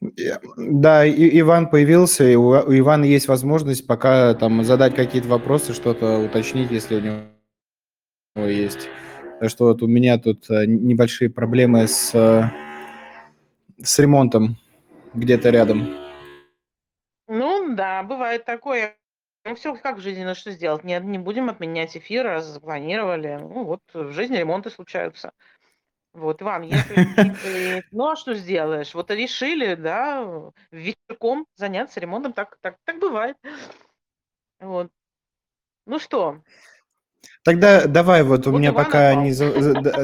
[0.00, 6.18] Да, и Иван появился, и у Ивана есть возможность пока там задать какие-то вопросы, что-то
[6.20, 7.22] уточнить, если у него
[8.36, 8.88] есть.
[9.40, 12.44] Так что вот у меня тут э, небольшие проблемы с, э,
[13.82, 14.56] с ремонтом
[15.14, 15.94] где-то рядом.
[17.28, 18.96] Ну да, бывает такое.
[19.44, 20.84] Ну все как в жизни, ну что сделать?
[20.84, 23.38] Нет, не будем отменять эфир, раз запланировали.
[23.40, 25.32] Ну вот в жизни ремонты случаются.
[26.18, 28.94] Вот, Иван, если ну а что сделаешь?
[28.94, 33.36] Вот решили, да, вечерком заняться ремонтом, так, так, так бывает.
[34.60, 34.90] Вот.
[35.86, 36.42] Ну что,
[37.48, 39.32] Тогда давай вот у вот меня пока не...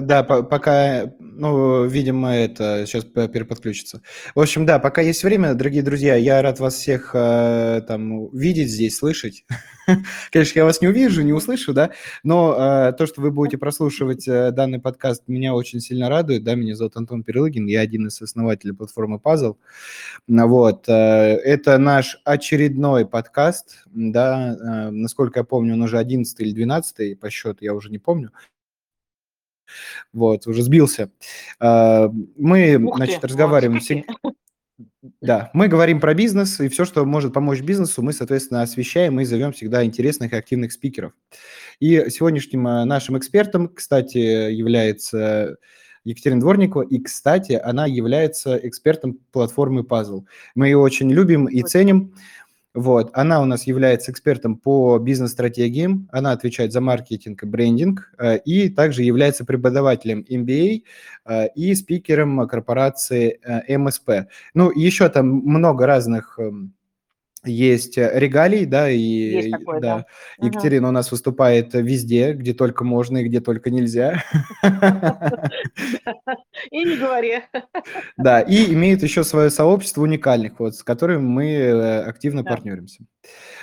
[0.01, 4.01] Да, пока, ну, видимо, это сейчас переподключится.
[4.35, 8.71] В общем, да, пока есть время, дорогие друзья, я рад вас всех э, там видеть
[8.71, 9.45] здесь, слышать.
[10.33, 11.91] Конечно, я вас не увижу, не услышу, да,
[12.23, 12.57] но
[12.89, 16.75] э, то, что вы будете прослушивать э, данный подкаст, меня очень сильно радует, да, меня
[16.75, 19.57] зовут Антон Перелыгин, я один из основателей платформы Puzzle,
[20.27, 27.31] вот, это наш очередной подкаст, да, насколько я помню, он уже 11 или 12 по
[27.35, 28.31] счету, я уже не помню,
[30.13, 31.11] вот, уже сбился.
[31.61, 33.81] Э, мы, Ух значит, ты, разговариваем...
[33.81, 34.07] Всег...
[35.21, 39.25] Да, мы говорим про бизнес, и все, что может помочь бизнесу, мы, соответственно, освещаем и
[39.25, 41.13] зовем всегда интересных и активных спикеров.
[41.81, 45.57] И сегодняшним э, нашим экспертом, кстати, является
[46.05, 50.25] Екатерина Дворникова, и, кстати, она является экспертом платформы Puzzle.
[50.55, 52.15] Мы ее очень любим и ценим.
[52.75, 58.39] Вот, она у нас является экспертом по бизнес-стратегиям, она отвечает за маркетинг и брендинг, э,
[58.39, 60.83] и также является преподавателем MBA
[61.25, 64.29] э, и спикером корпорации э, МСП.
[64.55, 66.75] Ну, еще там много разных эм,
[67.47, 70.07] есть регалий, да, и есть такое, да,
[70.39, 70.47] да.
[70.47, 70.91] Екатерина угу.
[70.91, 74.23] у нас выступает везде, где только можно и где только нельзя.
[76.71, 77.43] И не говори.
[78.17, 82.51] Да, и имеет еще свое сообщество уникальных, вот, с которым мы э, активно да.
[82.51, 83.05] партнеримся.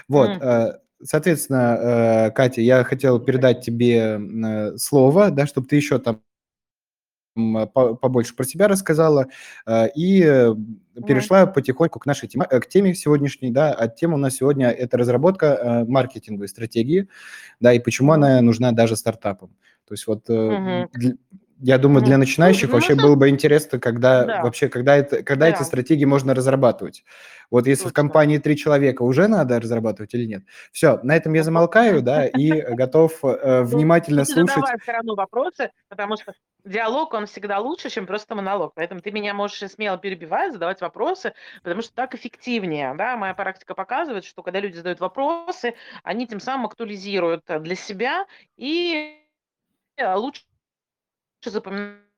[0.07, 0.77] Вот, mm.
[1.03, 4.19] соответственно, э, Катя, я хотел передать тебе
[4.77, 6.21] слово, да, чтобы ты еще там
[7.33, 9.27] побольше про себя рассказала
[9.95, 10.19] и
[11.07, 11.53] перешла mm.
[11.53, 15.85] потихоньку к нашей теме, к теме сегодняшней, да, а тема у нас сегодня это разработка
[15.87, 17.07] маркетинговой стратегии,
[17.59, 19.49] да, и почему она нужна даже стартапам.
[19.87, 21.17] То есть вот mm-hmm
[21.61, 24.43] я думаю, для начинающих ну, вообще было бы интересно, когда да.
[24.43, 25.55] вообще, когда, это, когда да.
[25.55, 27.03] эти стратегии можно разрабатывать.
[27.51, 27.91] Вот если Точно.
[27.91, 30.43] в компании три человека, уже надо разрабатывать или нет?
[30.71, 34.55] Все, на этом я замолкаю, да, и готов э, ну, внимательно слушать.
[34.55, 36.33] Задавай все равно вопросы, потому что
[36.65, 38.73] диалог, он всегда лучше, чем просто монолог.
[38.73, 43.17] Поэтому ты меня можешь смело перебивать, задавать вопросы, потому что так эффективнее, да.
[43.17, 48.25] Моя практика показывает, что когда люди задают вопросы, они тем самым актуализируют для себя
[48.57, 49.17] и
[49.99, 50.41] лучше
[51.49, 52.11] запоминать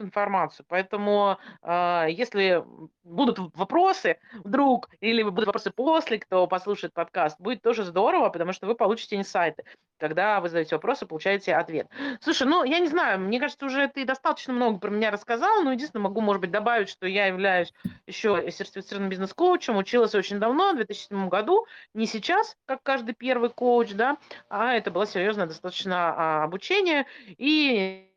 [0.00, 0.64] информацию.
[0.68, 2.64] Поэтому, э, если
[3.02, 8.66] будут вопросы вдруг, или будут вопросы после, кто послушает подкаст, будет тоже здорово, потому что
[8.66, 9.64] вы получите инсайты.
[9.98, 11.88] Когда вы задаете вопросы, получаете ответ.
[12.20, 15.72] Слушай, ну, я не знаю, мне кажется, уже ты достаточно много про меня рассказал, но
[15.72, 17.72] единственное, могу, может быть, добавить, что я являюсь
[18.06, 23.92] еще сертифицированным бизнес-коучем, училась очень давно, в 2007 году, не сейчас, как каждый первый коуч,
[23.92, 24.16] да,
[24.48, 28.10] а это было серьезное достаточно а, обучение, и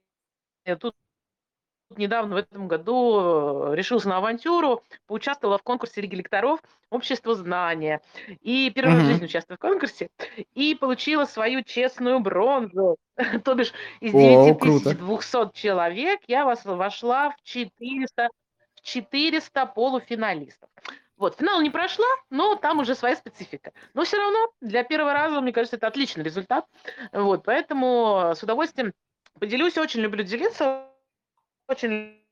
[0.76, 0.96] тут
[1.96, 8.02] недавно в этом году э, решился на авантюру, поучаствовала в конкурсе Лиги лекторов «Общество знания».
[8.42, 10.10] И первый раз в жизни участвовала в конкурсе.
[10.54, 12.98] И получила свою честную бронзу.
[13.44, 18.30] То бишь из О, 9200 человек я вас вошла в 400,
[18.76, 20.70] в 400 полуфиналистов.
[21.18, 23.72] Вот, финал не прошла, но там уже своя специфика.
[23.96, 26.66] Но все равно для первого раза, мне кажется, это отличный результат.
[27.12, 28.94] Вот, поэтому с удовольствием
[29.38, 30.88] поделюсь, очень люблю делиться
[31.68, 32.24] очень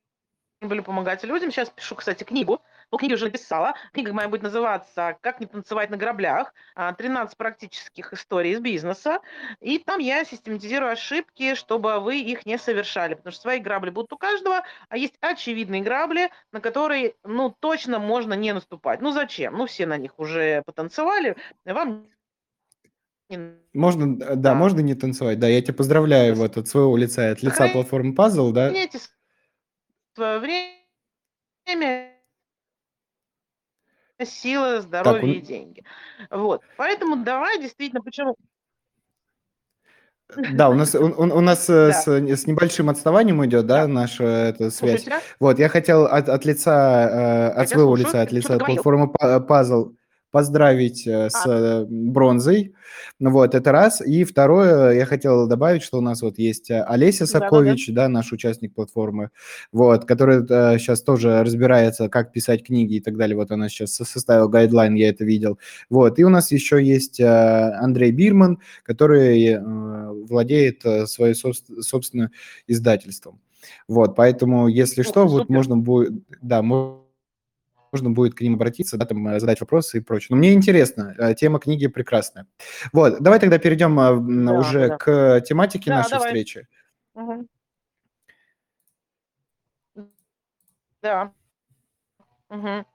[0.61, 1.51] люблю помогать людям.
[1.51, 2.61] Сейчас пишу, кстати, книгу.
[2.89, 3.73] По книге уже написала.
[3.93, 6.53] Книга моя будет называться «Как не танцевать на граблях».
[6.75, 9.19] 13 а, практических историй из бизнеса.
[9.59, 13.15] И там я систематизирую ошибки, чтобы вы их не совершали.
[13.15, 18.00] Потому что свои грабли будут у каждого, а есть очевидные грабли, на которые, ну, точно
[18.00, 19.01] можно не наступать.
[19.01, 19.57] Ну, зачем?
[19.57, 21.35] Ну, все на них уже потанцевали.
[21.65, 22.07] Вам
[23.74, 25.39] можно, да, да, можно не танцевать.
[25.39, 28.72] Да, я тебя поздравляю вот от своего лица, от лица платформы Puzzle, да
[30.16, 32.12] твое время,
[34.24, 35.83] сила, здоровье так, и деньги.
[36.31, 36.62] Вот.
[36.77, 38.36] Поэтому давай действительно, почему...
[40.54, 41.94] Да, у нас у, у нас э, да.
[41.94, 43.88] с, с небольшим отставанием идет, да, да.
[43.88, 45.04] наша эта связь.
[45.04, 48.07] Слушайте, вот, я хотел от, от лица, э, от своего слушаю.
[48.07, 49.94] лица, от лица платформы Puzzle,
[50.35, 51.83] поздравить э, с А.
[51.83, 52.73] э, бронзой.
[53.19, 54.01] Ну вот, это раз.
[54.01, 57.45] И второе, я хотел добавить, что у нас вот есть э, Олеся Да-да-да.
[57.45, 59.29] Сокович, да, наш участник платформы,
[59.71, 60.41] вот, которая
[60.77, 63.37] сейчас тоже разбирается, как писать книги и так далее.
[63.37, 65.57] Вот она сейчас составила гайдлайн, я это видел.
[65.89, 69.57] Вот, и у нас еще есть Андрей Бирман, который
[70.25, 72.31] владеет своим собствен- собственным
[72.67, 73.39] издательством.
[73.87, 75.55] Вот, поэтому, если Ух, что, вот супер.
[75.55, 76.11] можно будет,
[76.41, 77.05] да, мо-
[77.91, 80.27] можно будет к ним обратиться, да, там, э, задать вопросы и прочее.
[80.31, 82.47] Но мне интересно, э, тема книги прекрасная.
[82.93, 84.97] Вот, давай тогда перейдем э, Да, уже да.
[84.97, 86.27] к тематике Да, нашей давай.
[86.27, 86.67] встречи.
[87.13, 87.47] Мгм.
[91.01, 91.31] Да.
[92.49, 92.85] Мгм.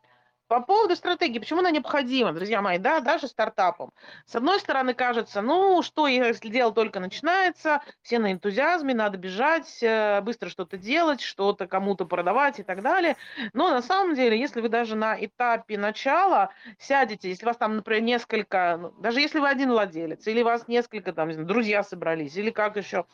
[0.51, 3.93] По поводу стратегии, почему она необходима, друзья мои, да, даже стартапам.
[4.27, 9.81] С одной стороны, кажется, ну, что если дело только начинается, все на энтузиазме, надо бежать,
[9.81, 13.17] э, быстро что-то делать, что-то кому-то продавать и так далее.
[13.53, 16.51] Но на самом деле, если вы даже на этапе начала
[16.81, 21.13] сядете, если вас там, например, несколько, ну, даже если вы один владелец, или вас несколько,
[21.13, 23.05] там, не знаю, друзья собрались, или как еще,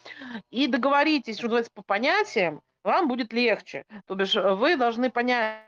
[0.49, 3.85] и договоритесь, что называется, по понятиям, вам будет легче.
[4.07, 5.61] То бишь э, вы должны понять,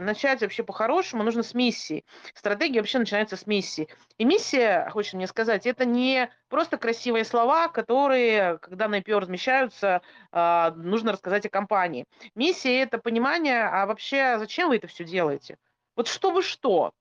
[0.00, 2.04] начать вообще по-хорошему нужно с миссии.
[2.34, 3.88] Стратегия вообще начинается с миссии.
[4.18, 10.02] И миссия, хочется мне сказать, это не просто красивые слова, которые, когда на IPO размещаются,
[10.30, 12.06] а, нужно рассказать о компании.
[12.34, 15.56] Миссия– это понимание, а вообще зачем вы это все делаете?
[15.96, 16.92] Вот чтобы что?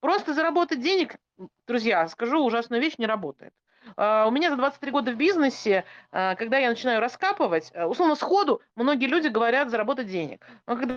[0.00, 1.16] Просто заработать денег,
[1.66, 3.52] друзья, скажу ужасную вещь, не работает.
[3.96, 8.14] А, У меня за 23 года в бизнесе, а, когда я начинаю раскапывать, э, условно
[8.14, 10.46] сходу, многие люди говорят заработать денег.
[10.66, 10.96] Но когда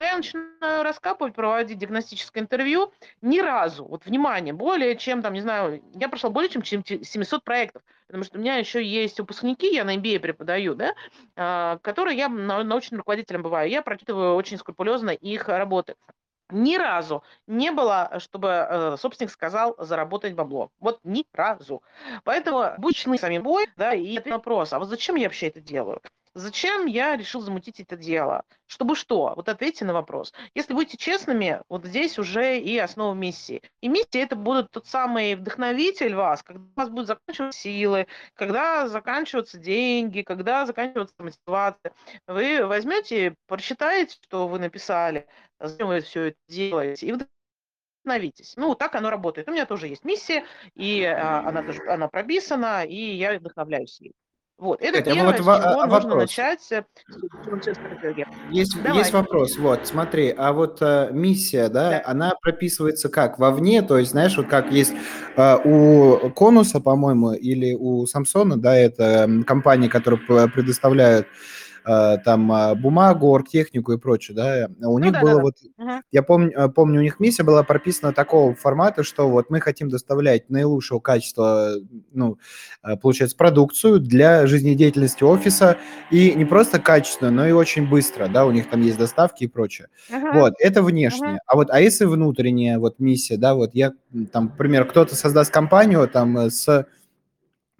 [0.00, 5.82] я начинаю раскапывать, проводить диагностическое интервью, ни разу, вот внимание, более чем, там, не знаю,
[5.94, 9.84] я прошла более чем чем- 700 проектов, потому что у меня еще есть выпускники, я
[9.84, 10.94] на MBA преподаю, да,
[11.36, 15.96] а, которые я на- научным руководителем бываю, я прочитываю очень скрупулезно их работы.
[16.52, 20.70] Ни разу не было, чтобы э, собственник сказал заработать бабло.
[20.80, 21.80] Вот ни разу.
[22.24, 25.60] Поэтому будь честны с самим собой, да, и вопрос, а вот зачем я вообще это
[25.60, 26.00] делаю?
[26.34, 28.44] Зачем я решил замутить это дело?
[28.66, 29.32] Чтобы что?
[29.34, 30.32] Вот ответьте на вопрос.
[30.54, 33.62] Если будете честными, вот здесь уже и основа миссии.
[33.80, 38.86] И миссия это будет тот самый вдохновитель вас, когда у вас будут заканчиваться силы, когда
[38.86, 41.92] заканчиваются деньги, когда заканчивается мотивация.
[42.28, 45.26] Вы возьмете, прочитаете, что вы написали,
[45.58, 47.12] зачем вы все это делаете, и
[48.04, 48.54] вдохновитесь.
[48.56, 49.48] Ну, так оно работает.
[49.48, 50.44] У меня тоже есть миссия,
[50.76, 54.14] и а, она она прописана, и я вдохновляюсь ей.
[54.60, 56.20] Вот, это Катя, а первое, вот с чего а нужно вопрос.
[56.20, 56.82] начать э.
[58.50, 58.98] Есть, Давай.
[58.98, 62.02] есть вопрос, вот, смотри, а вот э, миссия, да, Да.
[62.04, 63.38] она прописывается как?
[63.38, 64.92] Вовне, то есть, знаешь, вот как есть
[65.36, 70.20] э, у Конуса, по-моему, или у Самсона, да, это компании, которые
[70.50, 71.26] предоставляют
[71.84, 75.42] там э, бумагу, оргтехнику и прочее, да, у них да, было да, да.
[75.42, 76.02] вот, Мгм.
[76.12, 79.88] я помню, э, помню, у них миссия была прописана такого формата, что вот мы хотим
[79.88, 81.74] доставлять наилучшего качества,
[82.12, 82.38] ну,
[82.82, 85.76] э, получается, продукцию для жизнедеятельности офиса,
[86.10, 89.48] и не просто качественно, но и очень быстро, да, у них там есть доставки и
[89.48, 89.88] прочее.
[90.10, 90.38] Мгм.
[90.38, 91.32] Вот, это внешнее.
[91.32, 91.40] Мгм.
[91.46, 93.92] А вот, а если внутренняя вот миссия, да, вот я,
[94.32, 96.84] там, например, кто-то создаст компанию там э, с э,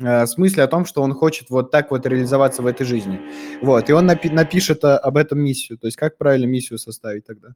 [0.01, 3.21] с мыслью о том, что он хочет вот так вот реализоваться в этой жизни.
[3.61, 5.79] Вот, и он напи- напишет а, об этом миссию.
[5.79, 7.51] То есть как правильно миссию составить тогда?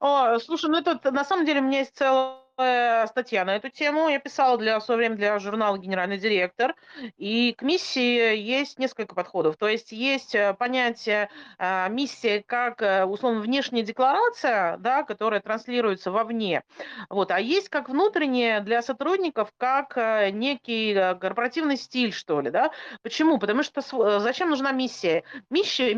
[0.00, 4.08] О, слушай, ну это на самом деле у меня есть целая статья на эту тему.
[4.08, 6.74] Я писала для в свое время для журнала «Генеральный директор».
[7.16, 9.56] И к миссии есть несколько подходов.
[9.56, 16.10] То есть есть э, понятие а, миссии как, э, условно, внешняя декларация, да, которая транслируется
[16.10, 16.64] вовне.
[17.08, 17.30] Вот.
[17.30, 22.50] А есть как внутренняя для сотрудников, как э, некий э, корпоративный стиль, что ли.
[22.50, 22.72] Да?
[23.02, 23.38] Почему?
[23.38, 25.22] Потому что э, зачем нужна миссия?
[25.50, 25.96] Миссия,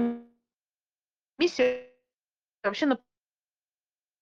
[1.39, 1.87] миссия
[2.63, 2.97] вообще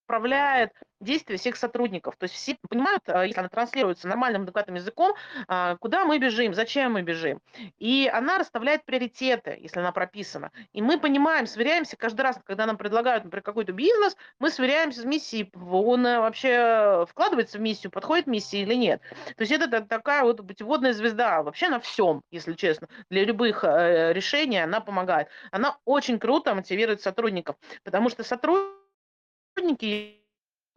[0.07, 2.17] направляет действия всех сотрудников.
[2.17, 5.15] То есть все понимают, а, если она транслируется нормальным адекватным языком,
[5.47, 7.41] а, куда мы бежим, зачем мы бежим.
[7.79, 10.51] И она расставляет приоритеты, если она прописана.
[10.73, 15.05] И мы понимаем, сверяемся каждый раз, когда нам предлагают, например, какой-то бизнес, мы сверяемся с
[15.05, 19.01] миссией, он э, вообще вкладывается в миссию, подходит миссии или нет.
[19.37, 22.89] То есть это та- такая вот путеводная звезда вообще на всем, если честно.
[23.11, 25.29] Для любых э, решений она помогает.
[25.51, 30.18] Она очень круто мотивирует сотрудников, потому что сотрудники,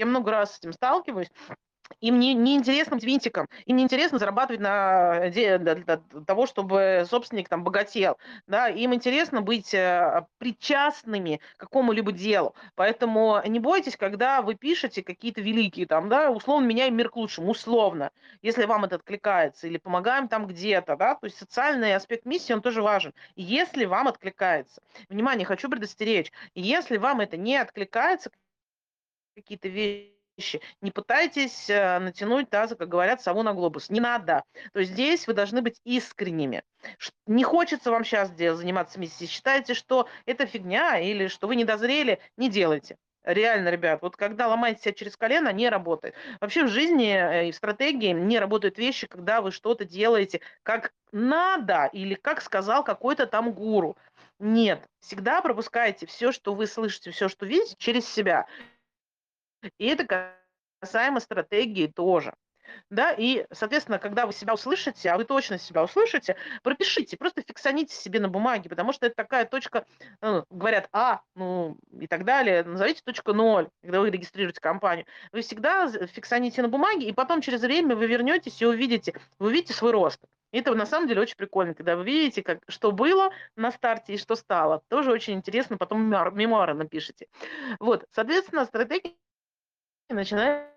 [0.01, 1.29] я много раз с этим сталкиваюсь,
[1.99, 5.29] им не, не интересно быть винтиком, им не интересно зарабатывать на
[6.25, 8.17] того, чтобы собственник там богател,
[8.47, 15.03] да, им интересно быть э, причастными к какому-либо делу, поэтому не бойтесь, когда вы пишете
[15.03, 19.77] какие-то великие там, да, условно меняем мир к лучшему, условно, если вам это откликается, или
[19.77, 24.81] помогаем там где-то, да, то есть социальный аспект миссии, он тоже важен, если вам откликается.
[25.09, 28.31] Внимание, хочу предостеречь, если вам это не откликается,
[29.35, 33.89] какие-то вещи, не пытайтесь э, натянуть, да, как говорят, сову на глобус.
[33.89, 34.43] Не надо.
[34.73, 36.63] То есть здесь вы должны быть искренними.
[37.27, 42.19] Не хочется вам сейчас заниматься миссией, считаете, что это фигня или что вы не дозрели,
[42.37, 42.97] не делайте.
[43.23, 46.15] Реально, ребят, вот когда ломаете себя через колено, не работает.
[46.39, 50.91] Вообще в жизни э, и в стратегии не работают вещи, когда вы что-то делаете как
[51.11, 53.95] надо или как сказал какой-то там гуру.
[54.39, 58.47] Нет, всегда пропускайте все, что вы слышите, все, что видите, через себя.
[59.77, 60.35] И это
[60.79, 62.33] касаемо стратегии тоже.
[62.89, 67.95] Да, и, соответственно, когда вы себя услышите, а вы точно себя услышите, пропишите, просто фиксаните
[67.95, 69.85] себе на бумаге, потому что это такая точка,
[70.21, 75.05] ну, говорят, а, ну, и так далее, назовите точку ноль, когда вы регистрируете компанию.
[75.31, 79.73] Вы всегда фиксаните на бумаге, и потом через время вы вернетесь и увидите, вы увидите
[79.73, 80.19] свой рост.
[80.51, 84.13] И это на самом деле очень прикольно, когда вы видите, как, что было на старте
[84.13, 84.81] и что стало.
[84.89, 87.27] Тоже очень интересно, потом мемуары напишите.
[87.79, 89.15] Вот, соответственно, стратегия
[90.13, 90.71] начинается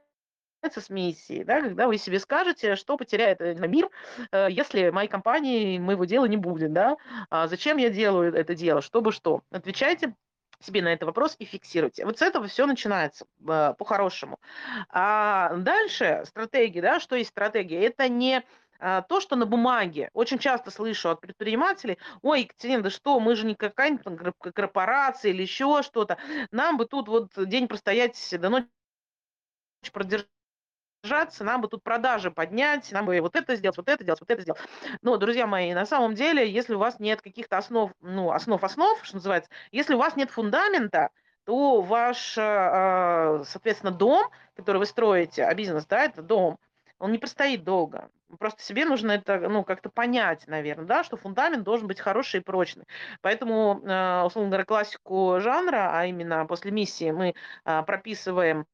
[0.76, 3.90] с миссии, да, когда вы себе скажете, что потеряет э, мир,
[4.32, 6.96] э, если моей компании моего дела не будет, да,
[7.30, 9.42] а зачем я делаю это дело, чтобы что.
[9.50, 10.14] Отвечайте
[10.60, 12.06] себе на этот вопрос и фиксируйте.
[12.06, 14.40] Вот с этого все начинается э, по-хорошему.
[14.88, 17.82] А дальше стратегия, да, что есть стратегия?
[17.82, 18.42] Это не
[19.08, 20.10] то, что на бумаге.
[20.12, 25.42] Очень часто слышу от предпринимателей, ой, Екатерина, да что, мы же не какая-нибудь корпорация или
[25.42, 26.18] еще что-то.
[26.50, 28.68] Нам бы тут вот день простоять до ночи
[29.92, 34.30] продержаться, нам бы тут продажи поднять, нам бы вот это сделать, вот это сделать, вот
[34.30, 34.60] это сделать.
[35.02, 39.16] Но, друзья мои, на самом деле, если у вас нет каких-то основ, ну, основ-основ, что
[39.16, 41.10] называется, если у вас нет фундамента,
[41.44, 46.58] то ваш, а, соответственно, дом, который вы строите, а бизнес, да, это дом,
[46.98, 48.10] он не простоит долго.
[48.38, 52.42] Просто себе нужно это, ну, как-то понять, наверное, да, что фундамент должен быть хороший и
[52.42, 52.84] прочный.
[53.20, 58.66] Поэтому, а, условно говоря, классику жанра, а именно после миссии мы а, прописываем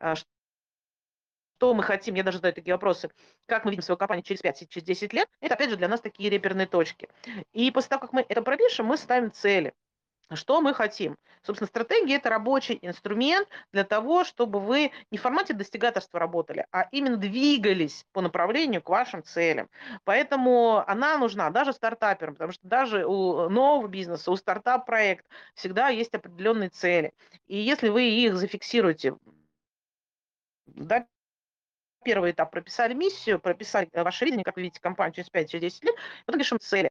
[0.00, 3.10] что мы хотим, я даже задаю такие вопросы,
[3.46, 6.00] как мы видим свою компанию через 5, через 10 лет, это опять же для нас
[6.00, 7.08] такие реперные точки.
[7.52, 9.74] И после того, как мы это пропишем, мы ставим цели.
[10.34, 11.16] Что мы хотим?
[11.42, 16.86] Собственно, стратегия– это рабочий инструмент для того, чтобы вы не в формате достигаторства работали, а
[16.92, 19.70] именно двигались по направлению к вашим целям.
[20.04, 26.14] Поэтому она нужна даже стартаперам, потому что даже у нового бизнеса, у стартап-проекта всегда есть
[26.14, 27.14] определенные цели.
[27.46, 29.16] И если вы их зафиксируете
[30.74, 31.06] да,
[32.04, 35.82] первый этап прописали миссию, прописали э, ваше видение, как вы видите компанию через 5-10 через
[35.82, 35.94] лет,
[36.24, 36.90] потом пишем цели.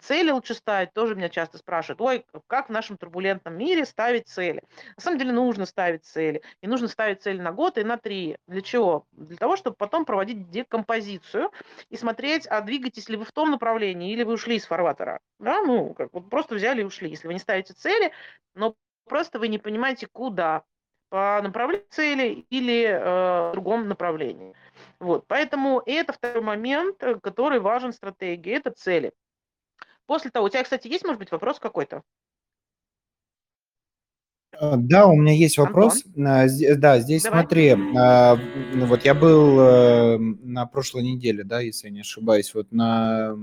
[0.00, 4.62] Цели лучше ставить, тоже меня часто спрашивают, ой, как в нашем турбулентном мире ставить цели?
[4.96, 6.42] На самом деле нужно ставить цели.
[6.60, 8.36] И нужно ставить цели на год и на три.
[8.46, 9.06] Для чего?
[9.12, 11.50] Для того, чтобы потом проводить декомпозицию
[11.88, 15.20] и смотреть, а двигаетесь ли вы в том направлении или вы ушли из фарватера.
[15.38, 17.10] Да, ну, как вот просто взяли и ушли.
[17.10, 18.12] Если вы не ставите цели,
[18.54, 18.74] но
[19.08, 20.64] просто вы не понимаете, куда
[21.08, 24.54] по направлению цели или э, другом направлении.
[24.98, 29.12] Вот, поэтому это второй момент, э, который важен в стратегии, это цели.
[30.06, 32.02] После того, у тебя, кстати, есть, может быть, вопрос какой-то?
[34.60, 36.02] Э, да, у меня есть вопрос.
[36.06, 36.26] Антон?
[36.26, 36.46] А,
[36.76, 37.40] да, здесь Давай.
[37.40, 38.38] смотри, а,
[38.74, 43.34] вот я был э, на прошлой неделе, да, если я не ошибаюсь, вот на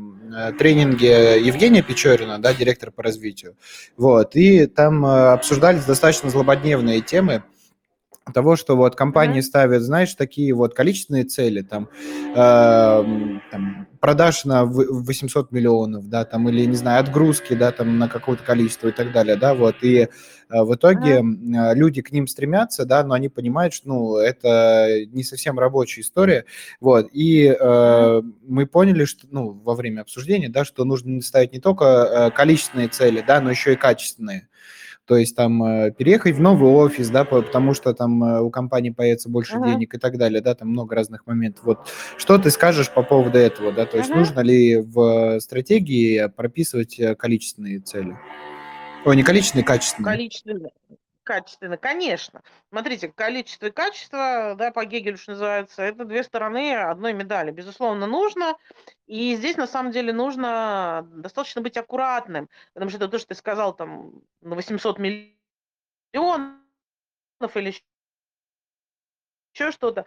[0.58, 3.56] тренинге Евгения Печорина, да, директор по развитию,
[3.98, 7.44] вот, и там обсуждались достаточно злободневные темы,
[8.32, 9.42] того, что вот компании mm-hmm.
[9.42, 11.90] ставят, знаешь, такие вот количественные цели, там,
[12.32, 12.36] э,
[13.52, 18.44] там продаж на 800 миллионов, да, там, или, не знаю, отгрузки, да, там, на какое-то
[18.44, 20.08] количество и так далее, да, вот, и э,
[20.50, 21.76] в итоге mm-hmm.
[21.76, 26.46] люди к ним стремятся, да, но они понимают, что, ну, это не совсем рабочая история,
[26.80, 28.34] вот, и э, mm-hmm.
[28.48, 32.88] мы поняли, что, ну, во время обсуждения, да, что нужно ставить не только э, количественные
[32.88, 34.48] цели, да, но еще и качественные,
[35.06, 38.90] то есть там э, переехать в новый офис, да, потому что там э, у компании
[38.90, 39.66] появится больше uh-huh.
[39.66, 41.66] денег и так далее, да, там много разных моментов.
[41.66, 41.80] Вот
[42.18, 44.18] что ты скажешь по поводу этого, да, то есть uh-huh.
[44.18, 48.18] нужно ли в стратегии прописывать э, количественные цели?
[49.06, 50.12] Ой, не количественные, качественные.
[50.14, 50.72] Количественные.
[51.24, 52.44] Качественно, конечно.
[52.70, 57.52] Смотрите, количество и качество, да, по Гегелю, что называется, это две стороны одной медали.
[57.52, 58.58] Безусловно, нужно.
[59.08, 63.36] И здесь, на самом деле, нужно достаточно быть аккуратным, потому что это то, что ты
[63.36, 66.58] сказал, там, на 800 миллионов
[67.56, 67.74] или
[69.54, 70.06] еще что-то.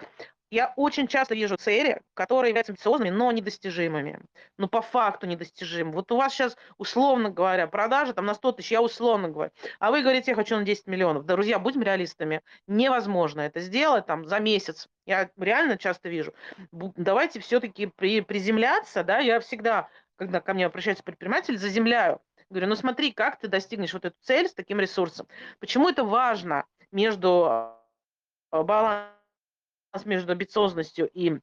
[0.50, 4.20] Я очень часто вижу цели, которые являются амбициозными, но недостижимыми.
[4.58, 5.92] Ну, по факту недостижимы.
[5.92, 9.90] Вот у вас сейчас, условно говоря, продажи там на 100 тысяч, я условно говорю, а
[9.90, 11.26] вы говорите, я хочу на 10 миллионов.
[11.26, 12.42] Друзья, будем реалистами.
[12.66, 14.88] Невозможно это сделать там за месяц.
[15.04, 16.32] Я реально часто вижу.
[16.72, 22.20] Давайте все-таки при, приземляться, да, я всегда, когда ко мне обращается предприниматель, заземляю.
[22.48, 25.26] Говорю, ну смотри, как ты достигнешь вот эту цель с таким ресурсом.
[25.58, 26.64] Почему это важно?
[26.92, 27.74] между
[28.50, 29.15] баланс
[30.04, 31.38] между амбициозностью и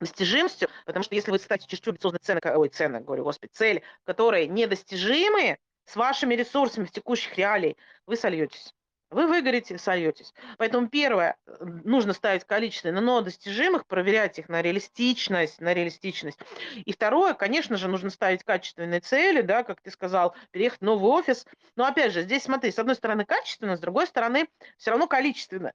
[0.00, 4.46] достижимостью, потому что если вы ставите чересчур амбициозные цены, ой, цены, говорю, господи, цели, которые
[4.46, 8.74] недостижимы с вашими ресурсами в текущих реалиях, вы сольетесь.
[9.08, 10.34] Вы выгорите, сольетесь.
[10.58, 16.40] Поэтому первое, нужно ставить количественные, но достижимых, проверять их на реалистичность, на реалистичность.
[16.74, 21.08] И второе, конечно же, нужно ставить качественные цели, да, как ты сказал, переехать в новый
[21.08, 21.46] офис.
[21.76, 25.72] Но опять же, здесь смотри, с одной стороны качественно, с другой стороны все равно количественно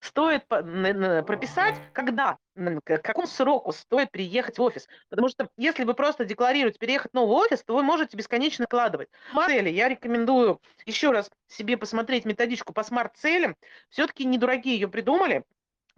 [0.00, 4.86] стоит прописать, когда, к какому сроку стоит приехать в офис.
[5.08, 9.08] Потому что если вы просто декларируете переехать в новый офис, то вы можете бесконечно вкладывать.
[9.46, 9.70] Цели.
[9.70, 13.56] Я рекомендую еще раз себе посмотреть методичку по смарт-целям.
[13.88, 15.44] Все-таки недорогие ее придумали.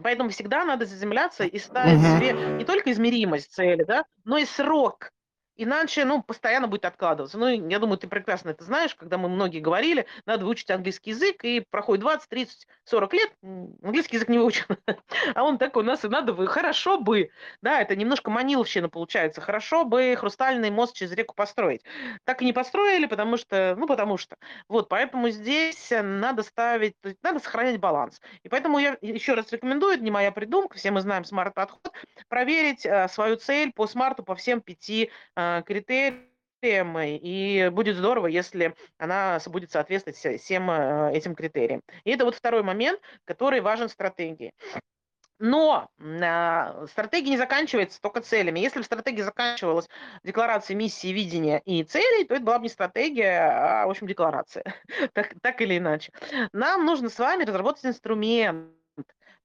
[0.02, 2.16] Поэтому всегда надо заземляться и ставить угу.
[2.16, 5.10] себе не только измеримость цели, да, но и срок
[5.56, 7.38] Иначе, ну, постоянно будет откладываться.
[7.38, 11.44] Ну, я думаю, ты прекрасно это знаешь, когда мы многие говорили, надо выучить английский язык,
[11.44, 14.66] и проходит 20, 30, 40 лет, английский язык не выучен.
[15.34, 19.40] А он такой, у нас и надо бы, хорошо бы, да, это немножко маниловщина получается,
[19.40, 21.82] хорошо бы хрустальный мост через реку построить.
[22.24, 24.36] Так и не построили, потому что, ну, потому что.
[24.68, 28.20] Вот, поэтому здесь надо ставить, надо сохранять баланс.
[28.42, 31.92] И поэтому я еще раз рекомендую, это не моя придумка, все мы знаем смарт-подход,
[32.28, 38.74] проверить э, свою цель по смарту по всем пяти Э, критериям, и будет здорово, если
[38.98, 41.82] она будет соответствовать всем э, этим критериям.
[42.04, 44.52] И это вот второй момент, который важен в стратегии.
[45.38, 48.60] Но э, стратегия не заканчивается только целями.
[48.60, 49.86] Если бы стратегия заканчивалась
[50.24, 54.64] декларацией миссии, видения и целей, то это была бы не стратегия, а, в общем, декларация.
[55.12, 56.12] так, так или иначе.
[56.52, 58.70] Нам нужно с вами разработать инструмент,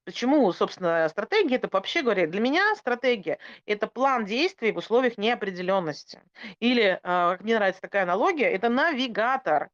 [0.04, 6.22] Почему, собственно, стратегия это вообще говоря, для меня стратегия это план действий в условиях неопределенности.
[6.60, 9.70] Или, а, как мне нравится такая аналогия, это навигатор.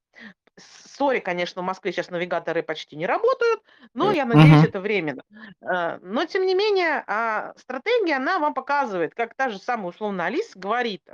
[0.57, 3.61] Сори, конечно, в Москве сейчас навигаторы почти не работают,
[3.93, 4.69] но я надеюсь, uh-huh.
[4.69, 5.23] это временно.
[5.61, 10.25] А, но, тем не менее, а, стратегия, она вам показывает, как та же самая условно
[10.25, 11.07] Алиса говорит,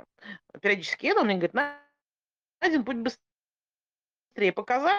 [0.60, 1.54] периодически он мне говорит,
[2.58, 4.96] один путь быстрее показать,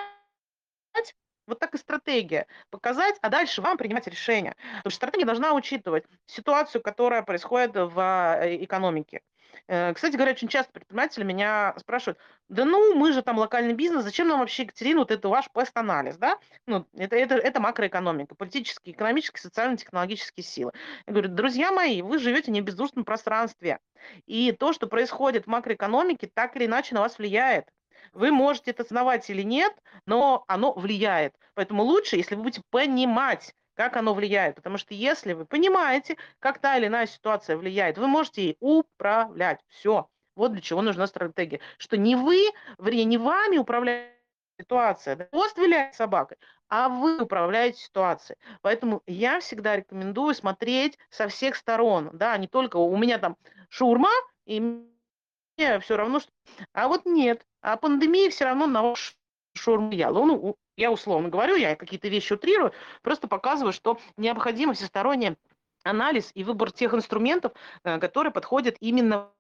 [1.48, 2.48] вот так и стратегия.
[2.70, 4.56] Показать, а дальше вам принимать решения.
[4.78, 8.00] Потому что стратегия должна учитывать ситуацию, которая происходит в
[8.42, 9.22] э, экономике.
[9.68, 14.04] Э, кстати говоря, очень часто предприниматели меня спрашивают, да ну, мы же там локальный бизнес,
[14.04, 16.38] зачем нам вообще, Екатерина, вот это ваш пост-анализ, да?
[16.68, 20.72] Ну, это, это, это макроэкономика, политические, экономические, социально-технологические силы.
[21.08, 23.80] Я говорю, друзья мои, вы живете не в бездушном пространстве.
[24.28, 27.68] И то, что происходит в макроэкономике, так или иначе на вас влияет.
[28.14, 29.74] Вы можете это знавать или нет,
[30.06, 31.36] но оно влияет.
[31.54, 34.56] Поэтому лучше, если вы будете понимать, как оно влияет.
[34.56, 39.60] Потому что если вы понимаете, как та или иная ситуация влияет, вы можете ей управлять.
[39.68, 40.08] Все.
[40.36, 41.60] Вот для чего нужна стратегия.
[41.78, 44.16] Что не вы, вернее, не вами управляет
[44.60, 46.38] ситуация, да, хвост виляет собакой,
[46.70, 48.38] а вы управляете ситуацией.
[48.62, 53.38] Поэтому я всегда рекомендую смотреть со всех сторон, да, не только у меня там
[53.70, 54.12] шаурма,
[54.46, 56.32] и мне все равно, что...
[56.74, 59.18] А вот нет, а пандемия все равно на ваш
[59.56, 60.24] шаурму яла.
[60.24, 65.36] Ну, я условно говорю, я какие-то вещи утрирую, просто показываю, что необходимо всесторонний
[65.84, 69.32] анализ и выбор тех инструментов, э, которые подходят именно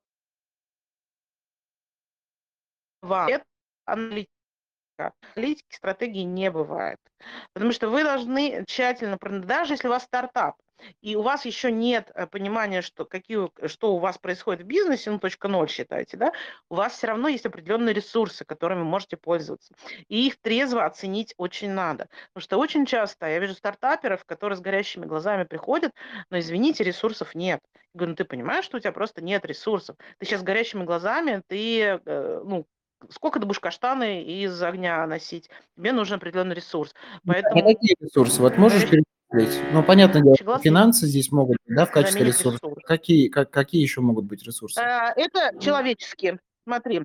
[3.03, 3.27] вам.
[3.27, 3.45] Это
[3.85, 4.34] аналитика.
[5.35, 6.99] Аналитики стратегии не бывает.
[7.53, 10.55] Потому что вы должны тщательно, даже если у вас стартап,
[11.01, 15.11] и у вас еще нет э, понимания, что, какие, что у вас происходит в бизнесе,
[15.11, 16.31] ну, точка ноль считаете, да,
[16.69, 19.73] у вас все равно есть определенные ресурсы, которыми можете пользоваться.
[20.07, 22.09] И их трезво оценить очень надо.
[22.33, 25.91] Потому что очень часто я вижу стартаперов, которые с горящими глазами приходят,
[26.29, 27.61] но, извините, ресурсов нет.
[27.93, 29.95] Я говорю, ну, ты понимаешь, что у тебя просто нет ресурсов.
[30.19, 32.65] Ты сейчас с горящими глазами, ты, э, ну,
[33.09, 35.49] сколько ты будешь каштаны из огня носить?
[35.77, 36.93] Тебе нужен определенный ресурс.
[37.25, 37.61] Поэтому...
[37.61, 38.41] А какие ресурсы?
[38.41, 38.89] Вот можешь
[39.73, 42.73] ну, понятно дело, финансы здесь могут быть, да, в качестве ресурсов.
[42.85, 44.79] Какие, как, какие еще могут быть ресурсы?
[44.79, 46.39] А, это человеческие.
[46.63, 47.03] Смотри,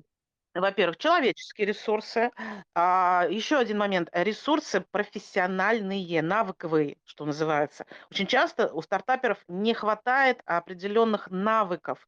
[0.53, 2.31] во-первых, человеческие ресурсы.
[2.75, 4.09] А, еще один момент.
[4.11, 7.85] Ресурсы профессиональные, навыковые, что называется.
[8.11, 12.07] Очень часто у стартаперов не хватает определенных навыков.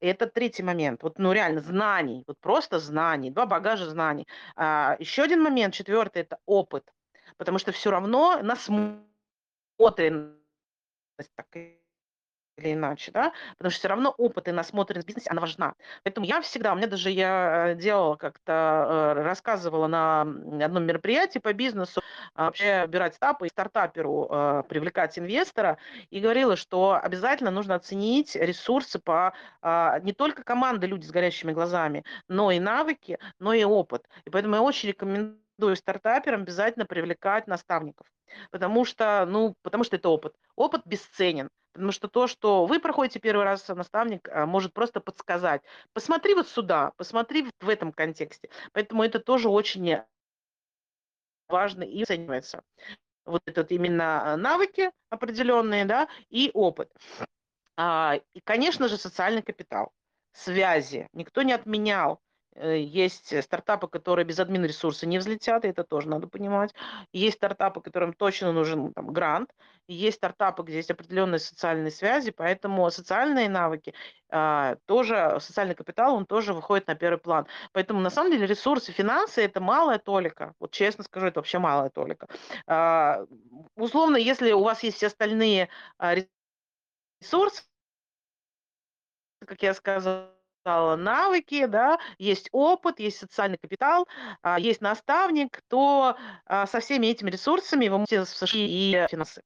[0.00, 1.02] это третий момент.
[1.02, 2.24] Вот, ну, реально, знаний.
[2.26, 3.30] Вот просто знаний.
[3.30, 4.26] Два багажа знаний.
[4.56, 6.84] А, еще один момент, четвертый, это опыт.
[7.36, 8.68] Потому что все равно нас
[9.78, 10.36] насмотренность
[11.34, 11.79] так
[12.60, 15.74] или иначе, да, потому что все равно опыт и насмотренность в бизнесе, она важна.
[16.02, 21.38] Поэтому я всегда, у меня даже я э, делала как-то, э, рассказывала на одном мероприятии
[21.38, 22.02] по бизнесу,
[22.34, 25.78] а, вообще убирать стапы и стартаперу э, привлекать инвестора,
[26.10, 31.52] и говорила, что обязательно нужно оценить ресурсы по а, не только команды люди с горящими
[31.52, 34.08] глазами, но и навыки, но и опыт.
[34.24, 38.06] И поэтому я очень рекомендую рекомендую стартаперам обязательно привлекать наставников,
[38.50, 40.34] потому что, ну, потому что это опыт.
[40.56, 45.62] Опыт бесценен, потому что то, что вы проходите первый раз, наставник а, может просто подсказать.
[45.92, 48.48] Посмотри вот сюда, посмотри в этом контексте.
[48.72, 49.98] Поэтому это тоже очень
[51.48, 52.62] важно и оценивается.
[53.26, 56.90] Вот этот именно навыки определенные, да, и опыт.
[57.76, 59.92] А, и, конечно же, социальный капитал,
[60.32, 61.06] связи.
[61.12, 62.20] Никто не отменял
[62.56, 66.74] есть э, стартапы, которые без админ-ресурса не взлетят, и это тоже надо понимать.
[67.12, 69.50] Есть стартапы, которым точно нужен там, грант.
[69.86, 73.94] Есть стартапы, где есть определенные социальные связи, поэтому социальные навыки
[74.28, 77.46] а, тоже, социальный капитал, он тоже выходит на первый план.
[77.72, 80.54] Поэтому на самом деле ресурсы, финансы– это малая толика.
[80.58, 82.28] Вот честно скажу, это вообще малая толика.
[82.66, 83.24] А,
[83.76, 86.14] условно, если у вас есть все остальные а,
[87.20, 87.62] ресурсы,
[89.46, 94.06] как я сказала, навыки, да, есть опыт, есть социальный капитал,
[94.42, 99.42] а, есть наставник, то а, со всеми этими ресурсами вы можете и финансы.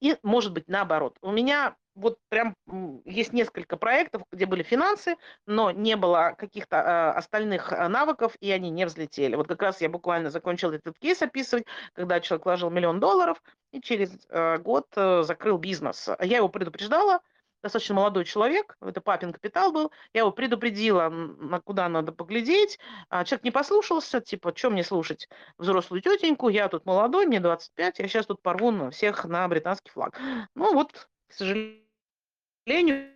[0.00, 1.16] И, может быть, наоборот.
[1.22, 2.56] У меня вот прям
[3.04, 5.16] есть несколько проектов, где были финансы,
[5.46, 9.36] но не было каких-то э, остальных навыков, и они не взлетели.
[9.36, 13.42] Вот как раз я буквально закончил этот кейс описывать, когда человек вложил миллион долларов
[13.72, 16.08] и через э, год э, закрыл бизнес.
[16.20, 17.20] Я его предупреждала,
[17.62, 23.24] достаточно молодой человек, это папин капитал был, я его предупредила, на куда надо поглядеть, а
[23.24, 28.08] человек не послушался, типа, что мне слушать взрослую тетеньку, я тут молодой, мне 25, я
[28.08, 30.18] сейчас тут порву на всех на британский флаг.
[30.54, 33.12] Ну вот, к сожалению,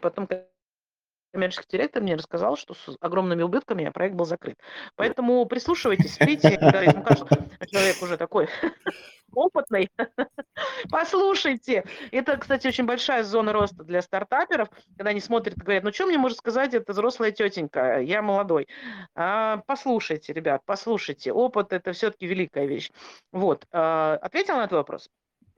[0.00, 0.28] потом
[1.32, 4.58] коммерческий директор мне рассказал, что с огромными убытками проект был закрыт.
[4.94, 8.48] Поэтому прислушивайтесь, когда кажется, человек уже такой
[9.32, 9.90] опытный,
[10.90, 11.84] послушайте.
[12.10, 16.06] Это, кстати, очень большая зона роста для стартаперов, когда они смотрят и говорят, ну что
[16.06, 18.68] мне может сказать эта взрослая тетенька, я молодой.
[19.14, 21.32] А, послушайте, ребят, послушайте.
[21.32, 22.90] Опыт– это все-таки великая вещь.
[23.32, 23.66] Вот.
[23.72, 25.08] А, ответил на этот вопрос?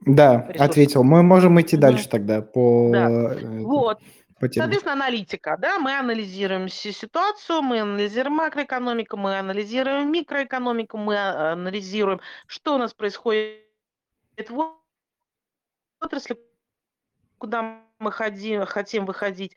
[0.01, 1.03] Да, ответил.
[1.03, 2.89] Мы можем идти дальше тогда по...
[2.91, 3.09] Да.
[3.09, 3.63] Э,
[4.41, 4.53] вот.
[4.53, 5.57] Соответственно, аналитика.
[5.57, 12.77] Да, мы анализируем ситуацию, мы анализируем макроэкономику, мы анализируем микроэкономику, мы а, анализируем, что у
[12.77, 13.65] нас происходит
[14.49, 14.75] в
[15.99, 16.37] отрасли,
[17.37, 19.55] куда мы ходим, хотим выходить.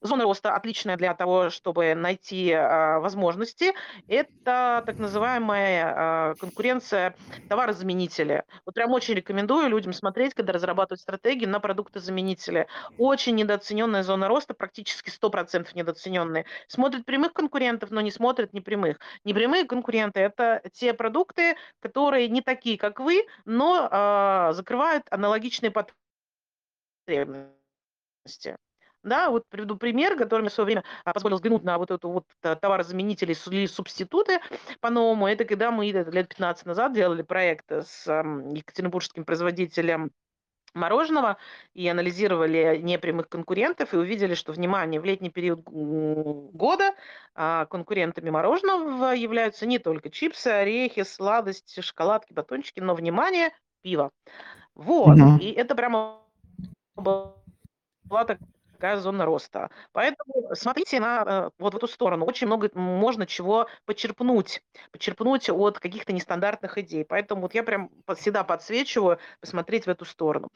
[0.00, 3.72] Зона роста отличная для того, чтобы найти а, возможности.
[4.08, 7.16] Это так называемая а, конкуренция
[7.48, 8.44] товарозаменителя.
[8.66, 12.66] Вот прям очень рекомендую людям смотреть, когда разрабатывают стратегии на продукты-заменители.
[12.96, 16.46] Очень недооцененная зона роста, практически 100% недооцененные.
[16.68, 18.98] Смотрят прямых конкурентов, но не смотрят непрямых.
[19.24, 27.63] Непрямые конкуренты– это те продукты, которые не такие, как вы, но а, закрывают аналогичные потребности
[28.24, 28.56] потребности.
[29.02, 32.08] Да, вот приведу пример, который мне в свое время а, позволил взглянуть на вот эту
[32.08, 34.40] вот товарозаменители или субституты
[34.80, 35.28] по-новому.
[35.28, 40.10] Это когда мы лет 15 назад делали проект с екатеринбургским производителем
[40.72, 41.36] мороженого
[41.74, 46.94] и анализировали непрямых конкурентов и увидели, что, внимание, в летний период года
[47.34, 53.50] а, конкурентами мороженого являются не только чипсы, орехи, сладости, шоколадки, батончики, но, внимание,
[53.82, 54.12] пиво.
[54.74, 55.36] Вот, угу.
[55.36, 56.22] и это прямо
[58.04, 58.24] была
[58.74, 59.70] такая зона роста.
[59.92, 62.24] Поэтому смотрите на э, вот в эту сторону.
[62.26, 67.04] Очень много можно чего почерпнуть, почерпнуть от каких-то нестандартных идей.
[67.04, 70.48] Поэтому вот я прям всегда подсвечиваю посмотреть в эту сторону.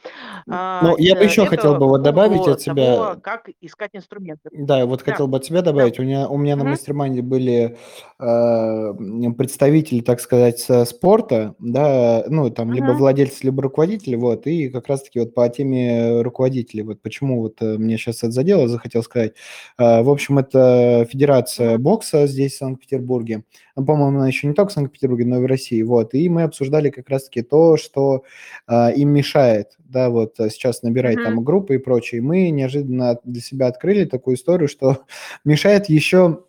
[0.49, 2.97] А, ну, я бы еще Это хотел бы вот добавить от себя.
[2.97, 4.51] Того, как искать инструменты.
[4.53, 5.13] Да, вот да.
[5.13, 5.97] хотел бы от себя добавить.
[5.97, 6.03] Да.
[6.03, 6.65] У меня, у меня угу.
[6.65, 7.77] на мастер были
[8.19, 12.77] э, представители, так сказать, спорта, да, ну, там, угу.
[12.77, 17.61] либо владельцы, либо руководители, вот, и как раз-таки вот по теме руководителей, вот почему вот
[17.61, 19.35] э, мне сейчас это задело, захотел сказать.
[19.79, 23.45] Э, в общем, это федерация бокса здесь, в Санкт-Петербурге.
[23.77, 25.83] Ну, по-моему, она еще не только в Санкт-Петербурге, но и в России.
[25.83, 26.15] Вот.
[26.15, 28.25] И мы обсуждали как раз-таки то, что
[28.67, 31.25] э, им мешает, да, вот сейчас набирать mm-hmm.
[31.25, 32.23] там группы и прочее.
[32.23, 34.99] Мы неожиданно для себя открыли такую историю, что
[35.45, 36.41] мешает еще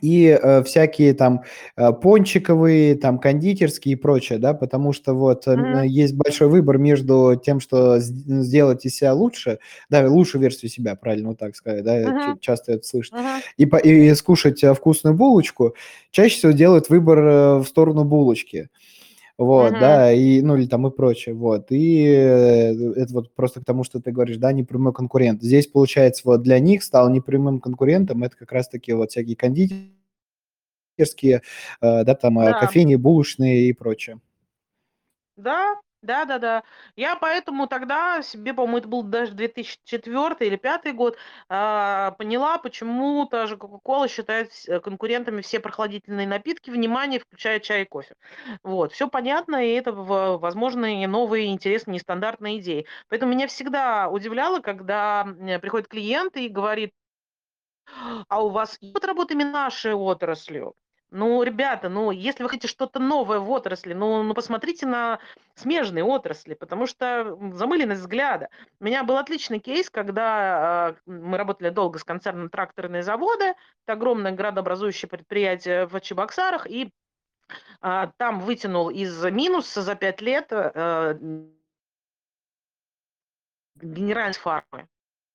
[0.00, 1.42] и э, всякие там
[1.76, 5.86] э, пончиковые, там кондитерские и прочее, да, потому что вот mm-hmm.
[5.86, 11.28] есть большой выбор между тем, что сделать из себя лучше, да, лучшую версию себя, правильно
[11.28, 12.38] вот так сказать, да, mm-hmm.
[12.40, 13.40] часто это слышно, mm-hmm.
[13.58, 15.74] и, по, и скушать э, вкусную булочку,
[16.10, 18.68] чаще всего делают выбор э, в сторону булочки.
[19.38, 19.80] Вот, uh-huh.
[19.80, 21.70] да, и, ну, или там и прочее, вот.
[21.70, 25.42] И э, это вот просто к тому, что ты говоришь, да, непрямой конкурент.
[25.42, 31.42] Здесь, получается, вот для них стал непрямым конкурентом, это как раз-таки вот всякие кондитерские,
[31.82, 32.60] э, да, там, э, да.
[32.60, 34.20] кофейни, булочные и прочее.
[35.36, 36.62] Да, Да-да-да.
[36.94, 41.16] Я поэтому тогда себе, по-моему, это был даже 2004 или 5 год,
[41.48, 47.82] а, поняла, почему та же "Кока-кола" считает э, конкурентами все прохладительные напитки, внимание, включая чай
[47.82, 48.14] и кофе.
[48.62, 52.86] Вот, всё понятно, и это возможные новые, интересные, нестандартные идеи.
[53.08, 55.24] Поэтому меня всегда удивляло, когда,
[55.60, 56.92] приходит клиент и говорит
[58.30, 60.74] а у вас работы именно нашей отраслью?
[61.12, 65.20] Ну, ребята, ну, если вы хотите что-то новое в отрасли, ну ну, посмотрите на
[65.54, 68.48] смежные отрасли, потому что, замыленность взгляда.
[68.80, 73.54] У меня был отличный кейс, когда, а, мы работали долго с концерном "Тракторные заводы".
[73.86, 76.90] Это огромное градообразующее предприятие в Чебоксарах, и,
[77.82, 81.52] а, там вытянул из минуса за 5 лет, э, м
[83.82, 84.88] генеральный фармы.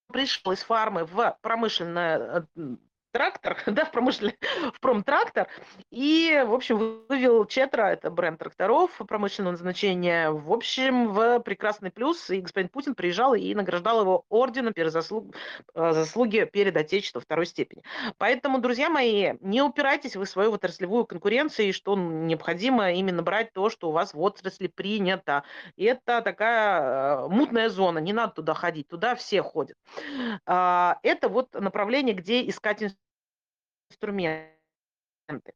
[0.07, 2.77] Пришел из фармы в промышленное, э,
[3.11, 4.37] трактор, да, в промышленный,
[4.73, 5.47] в промтрактор
[5.91, 12.29] и, в общем, вывел "Четра", это бренд тракторов промышленного назначения, в общем, в прекрасный плюс.
[12.29, 15.35] И господин Путин приезжал и награждал его орденом "Per заслуг
[15.75, 17.83] э, заслуги перед Отечеством" второй степени.
[18.17, 23.53] Поэтому, друзья мои, не упирайтесь вы в свою отраслевую конкуренцию, и что необходимо именно брать
[23.53, 25.43] то, что у вас в отрасли принято.
[25.75, 29.77] И это такая, э, мутная зона, не надо туда ходить, туда все ходят.
[30.45, 32.81] А, это вот направление, где искать
[33.91, 35.53] инструменты.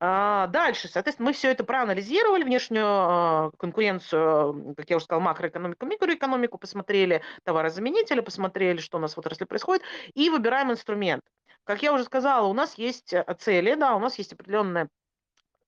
[0.00, 5.86] А, дальше, соответственно, мы всё это проанализировали, внешнюю, а, конкуренцию, как я уже сказала, макроэкономику,
[5.86, 9.82] микроэкономику, посмотрели товарозаменители, посмотрели, что у нас в отрасли происходит,
[10.14, 11.22] и выбираем инструмент.
[11.64, 14.88] Как я уже сказала, у нас есть, э, цели, да, у нас есть определенная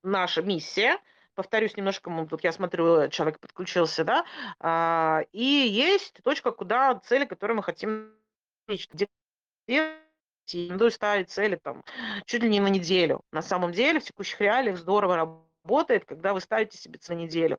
[0.02, 0.98] наша миссия.
[1.34, 4.24] Повторюсь немножко, тут я смотрю, человек подключился, да.
[4.60, 8.12] А, и есть точка, куда цели, которые мы хотим
[10.54, 11.84] рекомендую ставить цели там
[12.26, 13.22] чуть ли не на неделю.
[13.32, 15.16] На самом деле в текущих реалиях здорово
[15.64, 17.58] работает, когда вы ставите себе цель на неделю.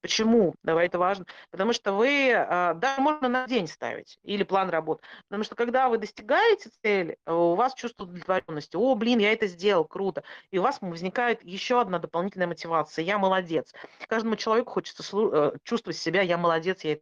[0.00, 0.54] Почему?
[0.62, 1.26] Давай, это важно.
[1.50, 5.02] Потому что вы, а, да, можно на день ставить или план работы.
[5.28, 8.76] Потому что когда вы достигаете цели, у вас чувство удовлетворенности.
[8.76, 10.22] О, блин, я это сделал, круто.
[10.52, 13.04] И у вас возникает еще одна дополнительная мотивация.
[13.04, 13.74] Я молодец.
[14.06, 16.98] Каждому человеку хочется э, чувствовать себя: я молодец, я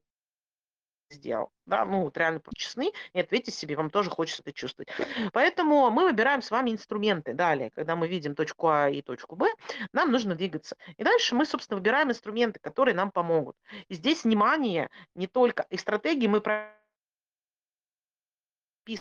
[1.11, 1.51] сделал.
[1.66, 4.88] Да, ну вот реально честны и ответьте себе, вам тоже хочется это чувствовать.
[5.33, 7.35] Поэтому мы выбираем с вами инструменты.
[7.35, 9.49] Далее, когда мы видим точку А и точку Б,
[9.92, 10.77] нам нужно двигаться.
[10.97, 13.57] И дальше мы, собственно, выбираем инструменты, которые нам помогут.
[13.88, 16.73] И здесь внимание не только и стратегии мы про
[18.87, 19.01] И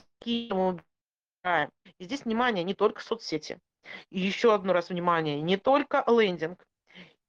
[1.99, 3.59] здесь внимание не только соцсети.
[4.09, 6.65] И еще одно раз внимание, не только лендинг,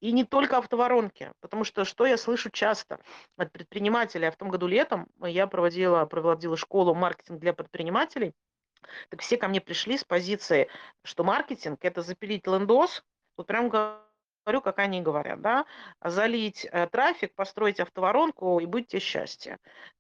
[0.01, 3.01] и не только автоворонки, потому что, что я слышу часто
[3.37, 8.35] от предпринимателей, а в том году летом я проводила, проводила школу "Маркетинг для предпринимателей",
[9.11, 10.69] так все ко мне пришли с позиции,
[11.05, 13.05] что маркетинг- это запилить лендос,
[13.37, 15.67] вот прям говорю, как они говорят, да,
[16.03, 19.59] залить, э, трафик, построить автоворонку и быть те счастье.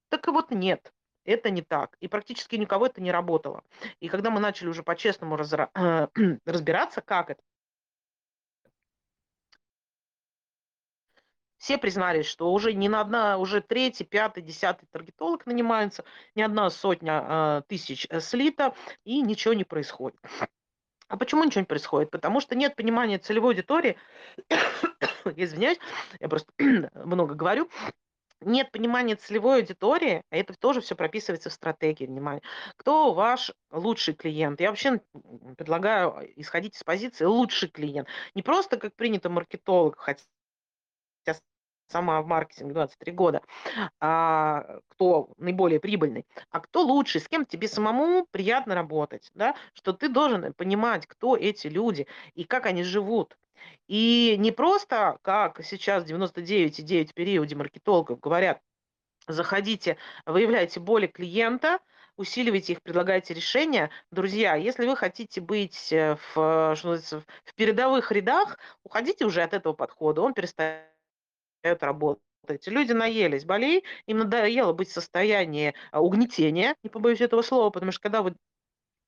[0.08, 0.92] Так и вот нет,
[1.24, 1.96] это не так.
[2.00, 3.64] И практически никого это не работало.
[4.00, 5.36] И когда мы начали уже по-честному
[6.46, 7.42] разбираться, как это
[11.66, 16.04] Все признались, что уже не на одна, уже третий, пятый, десятый таргетолог нанимается,
[16.36, 20.16] не одна сотня, а, тысяч, э, слито, и ничего не происходит.
[21.08, 22.12] А почему ничего не происходит?
[22.12, 23.96] Потому что нет понимания целевой аудитории.
[25.24, 25.80] Извиняюсь,
[26.20, 26.52] я просто
[26.94, 27.68] много говорю.
[28.40, 32.42] Нет понимания целевой аудитории, а это тоже все прописывается в стратегии, внимание.
[32.76, 34.60] Кто ваш лучший клиент?
[34.60, 35.00] Я вообще,
[35.58, 38.06] предлагаю исходить из позиции лучший клиент.
[38.36, 40.22] Не просто, как принято, маркетолог, хотя
[41.88, 43.42] сама в маркетинге 23 года,
[44.00, 49.92] а, кто наиболее прибыльный, а кто лучший, с кем тебе самому приятно работать, да, что
[49.92, 53.36] ты должен понимать, кто эти люди и как они живут.
[53.88, 58.60] И не просто, как сейчас в 99,9 периоде маркетологов говорят,
[59.26, 61.80] заходите, выявляйте боли клиента,
[62.16, 63.90] усиливайте их, предлагайте решения.
[64.10, 69.52] Друзья, если вы хотите быть э, в, что называется, в передовых рядах, уходите уже от
[69.54, 70.95] этого подхода, он перестает
[71.74, 72.20] работать.
[72.66, 77.92] Люди наелись болей, им надоело быть в состоянии а, угнетения, не побоюсь этого слова, потому
[77.92, 78.36] что когда вы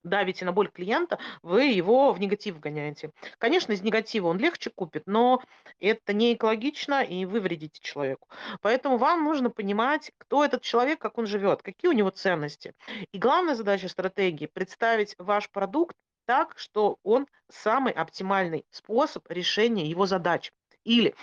[0.04, 3.10] давите на боль клиента, вы его в негатив гоняете.
[3.38, 5.42] Конечно, из негатива он легче купит, но
[5.80, 8.28] это не экологично, и вы вредите человеку.
[8.60, 12.74] Поэтому вам нужно понимать, кто этот человек, как он живет, какие у него ценности.
[13.12, 20.06] И главная задача стратегии– представить ваш продукт так, что он самый оптимальный способ решения его
[20.06, 20.52] задач.
[20.84, 21.14] Или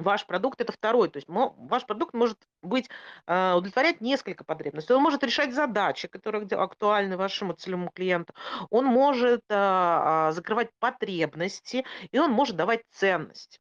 [0.00, 1.08] Ваш продукт- это второй.
[1.08, 2.88] То есть ваш продукт может быть,
[3.26, 4.94] а, удовлетворять несколько потребностей.
[4.94, 8.34] Он может решать задачи, которые актуальны вашему целевому клиенту.
[8.70, 13.60] Он может, а, а, закрывать потребности, и он может давать ценность.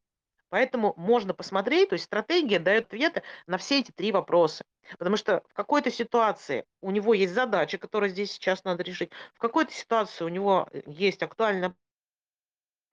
[0.49, 4.63] Поэтому можно посмотреть, то есть стратегия дает ответы на все эти три вопроса.
[4.97, 9.39] Потому что в какой-то ситуации у него есть задача, которую здесь сейчас надо решить, в
[9.39, 11.75] какой-то ситуации у него э, есть актуальная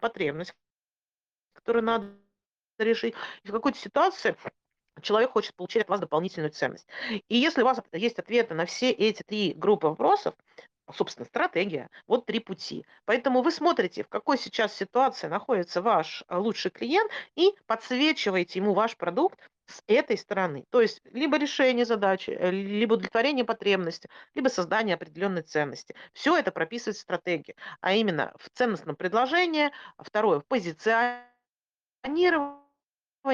[0.01, 0.55] потребность,
[1.55, 2.26] которую надо
[2.85, 4.37] решить, и в какой-то ситуации
[5.03, 6.87] человек хочет получить от вас дополнительную ценность.
[7.29, 10.35] И если у вас есть ответы на все эти три группы вопросов,
[10.95, 12.87] собственно, стратегия, вот три пути.
[13.05, 18.73] Поэтому вы смотрите, в какой сейчас ситуации находится ваш э, лучший клиент и подсвечиваете ему
[18.73, 20.65] ваш продукт с этой стороны.
[20.71, 25.95] То есть либо решение задачи, э, либо удовлетворение потребности, либо создание определенной ценности.
[26.13, 32.66] Все это прописывает стратегия, а именно в ценностном предложении, второе в позиционировании,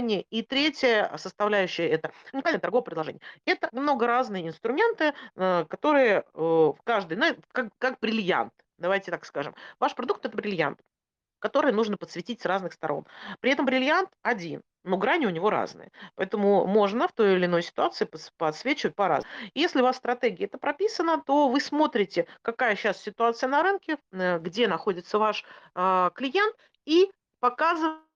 [0.00, 3.20] и третья составляющая– это уникальное торговое предложение.
[3.44, 9.24] Это много разные инструменты, э, которые э, в каждый, ну, как, как бриллиант, давайте так
[9.24, 9.54] скажем.
[9.78, 10.80] Ваш продукт– это бриллиант,
[11.38, 13.06] который нужно подсветить с разных сторон.
[13.40, 15.90] При этом бриллиант один, но грани у него разные.
[16.14, 19.34] Поэтому можно в той или иной ситуации подсвечивать по-разному.
[19.54, 24.38] Если у вас стратегия это прописана, то вы смотрите, какая сейчас ситуация на рынке, э,
[24.38, 28.11] где находится ваш клиент, и показываете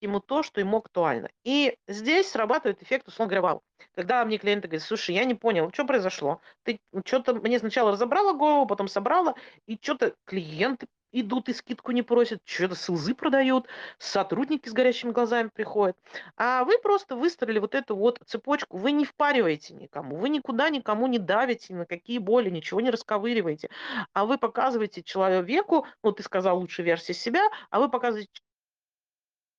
[0.00, 1.28] ему то, что ему актуально.
[1.44, 3.62] И здесь срабатывает эффект, условно говоря, вау.
[3.94, 6.40] Когда мне клиенты говорят, слушай, я не понял, что произошло?
[6.64, 9.34] Ты что-то мне сначала разобрала голову, потом собрала,
[9.66, 13.66] и что-то клиенты идут и скидку не просят, что-то сылзы продают,
[13.98, 15.96] сотрудники с горящими глазами приходят.
[16.36, 21.06] А вы просто выстроили вот эту вот цепочку, вы не впариваете никому, вы никуда никому
[21.06, 23.70] не давите, на какие боли, ничего не расковыриваете,
[24.12, 28.30] а вы показываете человеку, ну ты сказал лучшую версию себя, а вы показываете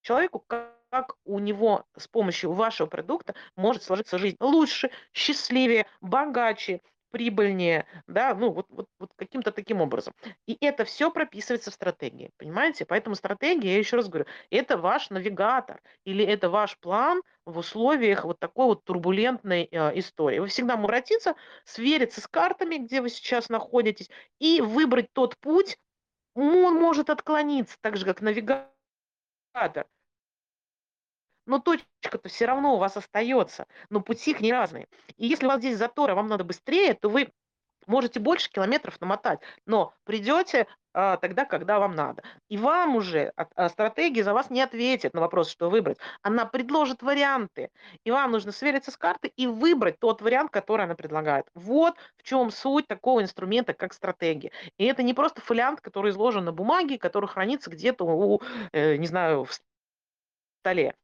[0.07, 7.85] человеку, как у него с помощью вашего продукта может сложиться жизнь лучше, счастливее, богаче, прибыльнее,
[8.07, 10.13] да, ну вот, вот, вот каким-то таким образом.
[10.45, 12.85] И это все прописывается в стратегии, понимаете?
[12.85, 18.23] Поэтому стратегия, я еще раз говорю, это ваш навигатор или это ваш план в условиях
[18.23, 20.39] вот такой вот турбулентной э, истории.
[20.39, 25.77] Вы всегда можете обратиться, свериться с картами, где вы сейчас находитесь, и выбрать тот путь,
[26.33, 29.87] он может отклониться, так же как навигатор
[31.47, 34.87] но точка-то все равно у вас остается, но пути к ней разные.
[35.17, 37.31] И если у вас здесь затор, а вам надо быстрее, то вы
[37.87, 42.23] можете больше километров намотать, но придете а, тогда, когда вам надо.
[42.49, 45.97] И вам уже от, а, стратегия за вас не ответит на вопрос, что выбрать.
[46.21, 47.69] Она предложит варианты.
[48.03, 51.45] И вам нужно свериться с картой и выбрать тот вариант, который она предлагает.
[51.53, 54.51] Вот в чем суть такого инструмента, как стратегия.
[54.77, 59.07] И это не просто фолиант, который изложен на бумаге, который хранится где-то у, э, не
[59.07, 59.53] знаю, в
[60.61, 60.95] столе.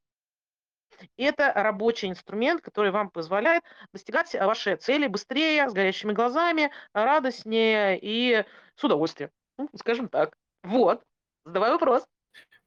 [1.17, 8.45] Это рабочий инструмент, который вам позволяет достигать вашей цели быстрее, с горящими глазами, радостнее и
[8.75, 9.29] с удовольствием.
[9.57, 10.37] Ну, скажем так.
[10.63, 11.03] Вот.
[11.45, 12.05] Задавай вопрос.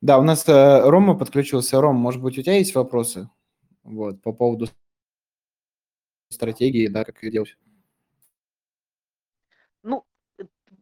[0.00, 1.80] Да, у нас э, Рома подключился.
[1.80, 3.30] Ром, может быть, у тебя есть вопросы
[3.82, 4.66] вот, по поводу
[6.30, 7.56] стратегии, да, как это делать?
[9.82, 10.04] Ну,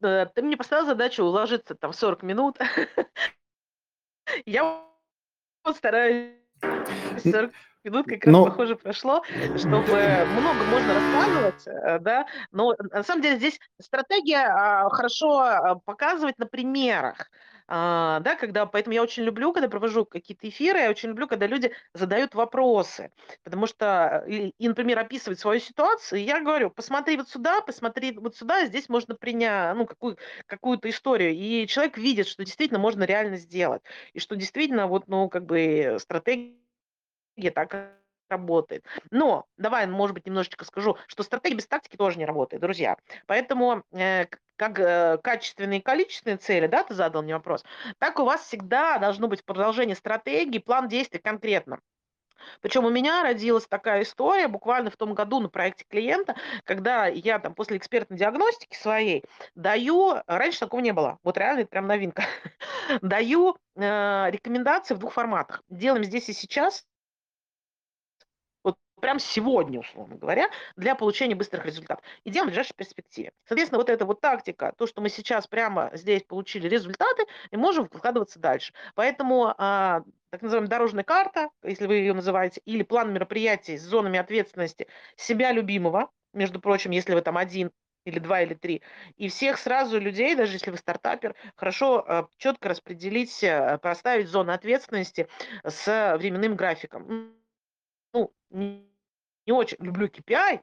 [0.02, 2.58] э, ты мне поставил задачу уложиться там в 40 минут.
[4.46, 4.84] Я
[5.74, 6.34] стараюсь
[7.20, 7.52] 40
[7.84, 8.44] минут как раз, Но...
[8.46, 9.22] похоже, прошло,
[9.56, 15.74] чтобы много можно рассказывать, э, да, но на самом деле здесь стратегия а, хорошо а,
[15.84, 17.30] показывать на примерах,
[17.66, 21.46] а, да, когда, поэтому я очень люблю, когда провожу какие-то эфиры, я очень люблю, когда
[21.46, 23.10] люди задают вопросы,
[23.42, 28.12] потому что, и, и например, описывать свою ситуацию, и я говорю, посмотри вот сюда, посмотри
[28.12, 33.04] вот сюда, здесь можно принять, ну, какую, какую-то историю, и человек видит, что действительно можно
[33.04, 36.63] реально сделать, и что действительно вот, ну, как бы стратегия
[37.50, 37.94] так
[38.28, 38.84] работает.
[39.10, 42.96] Но давай, может быть, немножечко скажу, что стратегия без тактики тоже не работает, друзья.
[43.26, 47.64] Поэтому э, как э, качественные и количественные цели, да, ты задал мне вопрос,
[47.98, 51.80] так у вас всегда должно быть продолжение стратегии, план действий конкретно.
[52.60, 57.38] Причем у меня родилась такая история буквально в том году на проекте клиента, когда я
[57.38, 62.24] там после экспертной диагностики своей даю, раньше такого не было, вот реально это прям новинка,
[63.02, 65.62] даю э, рекомендации в двух форматах.
[65.68, 66.84] Делаем здесь и сейчас,
[69.04, 72.02] прям сегодня, условно говоря, для получения быстрых результатов.
[72.24, 73.32] И делаем в ближайшей перспективе.
[73.46, 77.86] Соответственно, вот эта вот тактика, то, что мы сейчас прямо здесь получили результаты, и можем
[77.86, 78.72] вкладываться дальше.
[78.94, 84.18] Поэтому а, так называемая дорожная карта, если вы ее называете, или план мероприятий с зонами
[84.18, 84.86] ответственности
[85.16, 87.72] себя любимого, между прочим, если вы там один
[88.06, 88.80] или два, или три,
[89.18, 94.52] и всех сразу людей, даже если вы стартапер, хорошо а, четко распределить, а, поставить зоны
[94.52, 95.28] ответственности
[95.62, 97.34] с временным графиком.
[98.14, 98.32] Ну,
[99.46, 100.60] не очень люблю KPI,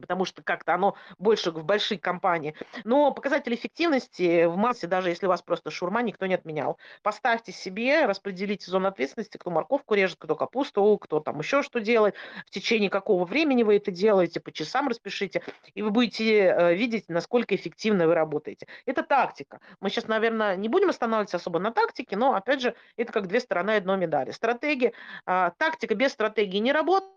[0.00, 2.54] потому что как-то оно больше в большие компании.
[2.84, 6.78] Но показатель эффективности в массе, даже если у вас просто шурма, никто не отменял.
[7.02, 12.14] Поставьте себе, распределите зону ответственности, кто морковку режет, кто капусту, кто там еще что делает,
[12.46, 15.42] в течение какого времени вы это делаете, по часам распишите,
[15.74, 18.66] и вы будете э, видеть, насколько эффективно вы работаете.
[18.86, 19.60] Это тактика.
[19.80, 23.40] Мы сейчас, наверное, не будем останавливаться особо на тактике, но, опять же, это как две
[23.40, 24.30] стороны одной медали.
[24.30, 24.92] Стратегия,
[25.26, 27.12] а, тактика без стратегии не работает,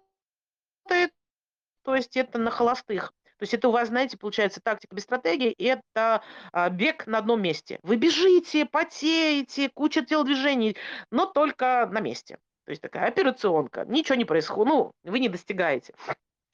[1.84, 3.14] то есть это на холостых.
[3.38, 7.42] То есть это у вас, знаете, получается тактика без стратегии, это а, бег на одном
[7.42, 7.80] месте.
[7.84, 10.76] Вы бежите, потеете, куча телодвижений,
[11.12, 12.40] но только на месте.
[12.66, 15.94] То есть такая операционка, ничего не происходит, ну, вы не достигаете.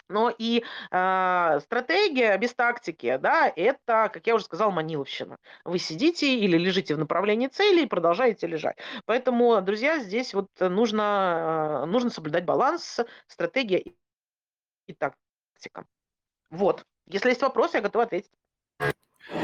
[0.09, 5.37] Но и э, стратегия без тактики, да, это, как я уже сказал, маниловщина.
[5.63, 8.77] Вы сидите или лежите в направлении цели и продолжаете лежать.
[9.05, 13.93] Поэтому, друзья, здесь вот нужно, нужно соблюдать баланс, стратегия
[14.87, 15.85] и тактика.
[16.49, 16.85] Вот.
[17.07, 18.31] Если есть вопросы, я готова ответить.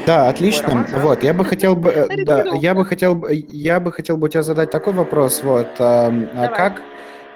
[0.06, 0.86] Да, отлично.
[0.98, 4.26] вот, я бы хотел бы, э, да, я бы хотел бы, я бы хотел бы
[4.26, 6.82] у тебя задать такой вопрос, вот, а, а как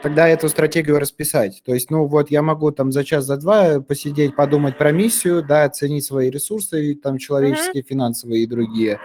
[0.03, 1.63] тогда эту стратегию расписать?
[1.65, 5.43] То есть, ну, вот я могу там за час, за два посидеть, подумать про миссию,
[5.43, 7.87] да, оценить свои ресурсы, там, человеческие, mm-hmm.
[7.87, 9.01] финансовые и другие,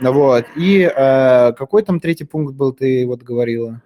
[0.00, 0.44] вот.
[0.56, 3.82] И э, какой там третий пункт был, ты вот говорила?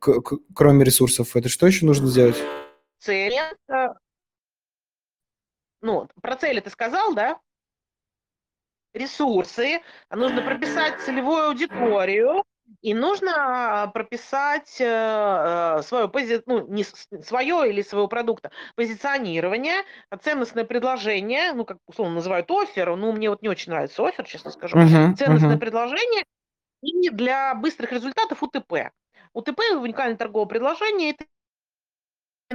[0.00, 2.36] К- к- кроме ресурсов, это что еще нужно сделать?
[3.02, 3.34] Цель.
[5.80, 7.40] Ну, про цели ты сказал, да?
[8.94, 9.80] Ресурсы.
[10.10, 12.44] Нужно прописать целевую аудиторию.
[12.80, 16.42] И нужно прописать э, э свое, пози...
[16.46, 19.82] ну, не свое или своего продукта позиционирование,
[20.22, 24.52] ценностное предложение, ну, как условно называют офер, ну, мне вот не очень нравится офер, честно
[24.52, 25.58] скажу, uh-huh, ценностное uh-huh.
[25.58, 26.24] предложение
[26.82, 28.90] и для быстрых результатов УТП.
[29.34, 31.26] УТП, уникальное торговое предложение, это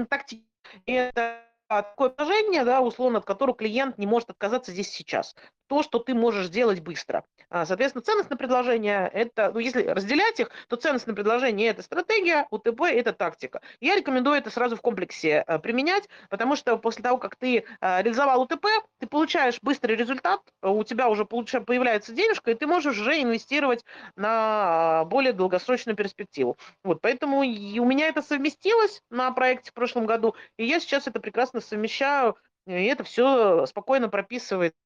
[0.06, 0.46] тактики.
[0.86, 5.36] Это такое положение, да, условно, от которого клиент не может отказаться здесь сейчас.
[5.68, 7.24] То, что ты можешь сделать быстро.
[7.50, 12.82] А, соответственно, ценностное предложение– это, ну, если разделять их, то ценностное предложение– это стратегия, УТП–
[12.84, 13.62] это тактика.
[13.80, 18.02] Я рекомендую это сразу в комплексе а, применять, потому что после того, как ты а,
[18.02, 18.66] реализовал УТП,
[19.00, 25.06] ты получаешь быстрый результат, у тебя уже появляется денежка, и ты можешь уже инвестировать на
[25.06, 26.58] более долгосрочную перспективу.
[26.84, 31.20] Вот, поэтому у меня это совместилось на проекте в прошлом году, и я сейчас это
[31.20, 34.78] прекрасно совмещаю, и это все спокойно прописывается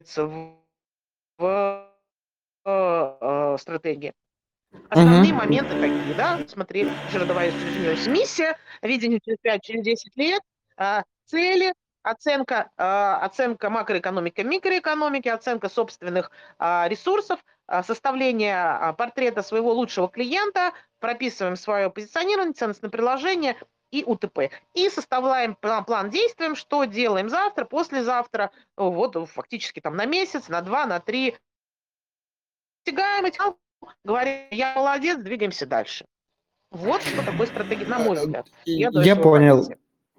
[0.00, 0.54] в,
[1.38, 1.94] в
[2.64, 4.12] э, стратегии.
[4.88, 5.34] Основные uh-huh.
[5.34, 6.40] моменты какие, да?
[6.48, 8.06] Смотри, еще давай извиняюсь.
[8.06, 10.42] Миссия, видение через 5, через 10 лет,
[10.78, 11.72] э, цели,
[12.02, 17.44] оценка, э, оценка макроэкономики, микроэкономики, оценка собственных ресурсов,
[17.82, 23.56] составление портрета своего лучшего клиента, прописываем свое позиционирование, ценностное приложение,
[23.94, 24.50] и УТП.
[24.74, 30.60] И составляем план, план действий, что делаем завтра, послезавтра, вот фактически там на месяц, на
[30.62, 31.36] два, на три.
[32.84, 33.54] Достигаем этих,
[34.04, 36.04] говорим, я молодец, двигаемся дальше.
[36.72, 38.48] Вот что такое стратегия, на мой взгляд.
[38.64, 39.72] Я, я понял.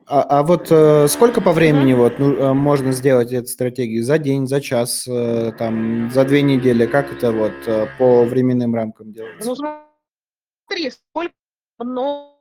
[0.08, 1.98] А, а вот э, сколько по времени mm-hmm.
[1.98, 4.04] вот ну, э, можно сделать эту стратегию?
[4.04, 6.86] За день, за час, э, там, за две недели?
[6.86, 9.50] Как это вот э, по временным рамкам делается?
[9.50, 11.34] Ну, смотри, сколько
[11.80, 12.35] много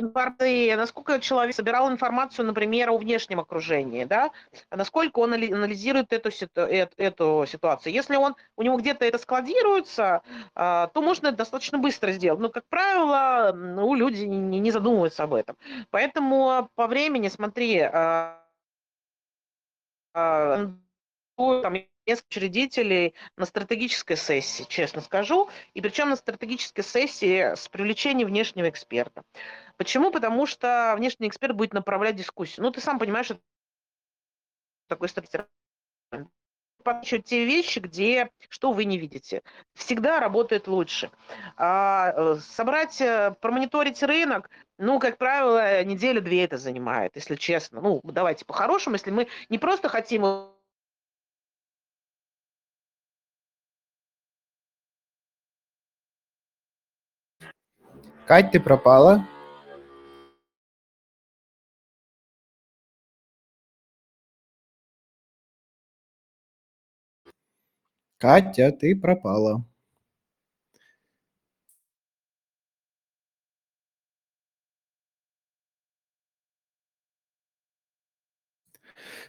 [0.00, 4.30] информации, насколько человек собирал информацию, например, о внешнем окружении, да,
[4.70, 6.30] насколько он анализирует эту,
[6.60, 7.92] эту ситуацию.
[7.92, 10.22] Если он, у него где-то это складируется,
[10.54, 12.40] а, то можно это достаточно быстро сделать.
[12.40, 15.56] Но, как правило, ну, люди не, не задумываются об этом.
[15.90, 18.40] Поэтому по времени, смотри, а,
[20.14, 20.70] а,
[21.36, 21.74] там,
[22.06, 28.68] несколько учредителей на стратегической сессии, честно скажу, и причем на стратегической сессии с привлечением внешнего
[28.68, 29.22] эксперта.
[29.76, 30.10] Почему?
[30.10, 32.64] Потому что внешний эксперт будет направлять дискуссию.
[32.64, 33.40] Ну, ты сам понимаешь, что
[34.88, 35.46] такой стратегия
[37.02, 39.42] еще те вещи, где что вы не видите.
[39.74, 41.10] Всегда работает лучше.
[41.56, 47.80] А, э, собрать, э, промониторить рынок, ну, как правило, неделю-две это занимает, если честно.
[47.80, 50.24] Ну, давайте по-хорошему, если мы не просто хотим
[58.26, 59.26] Кать, ты пропала?
[68.24, 69.62] Катя, ты пропала.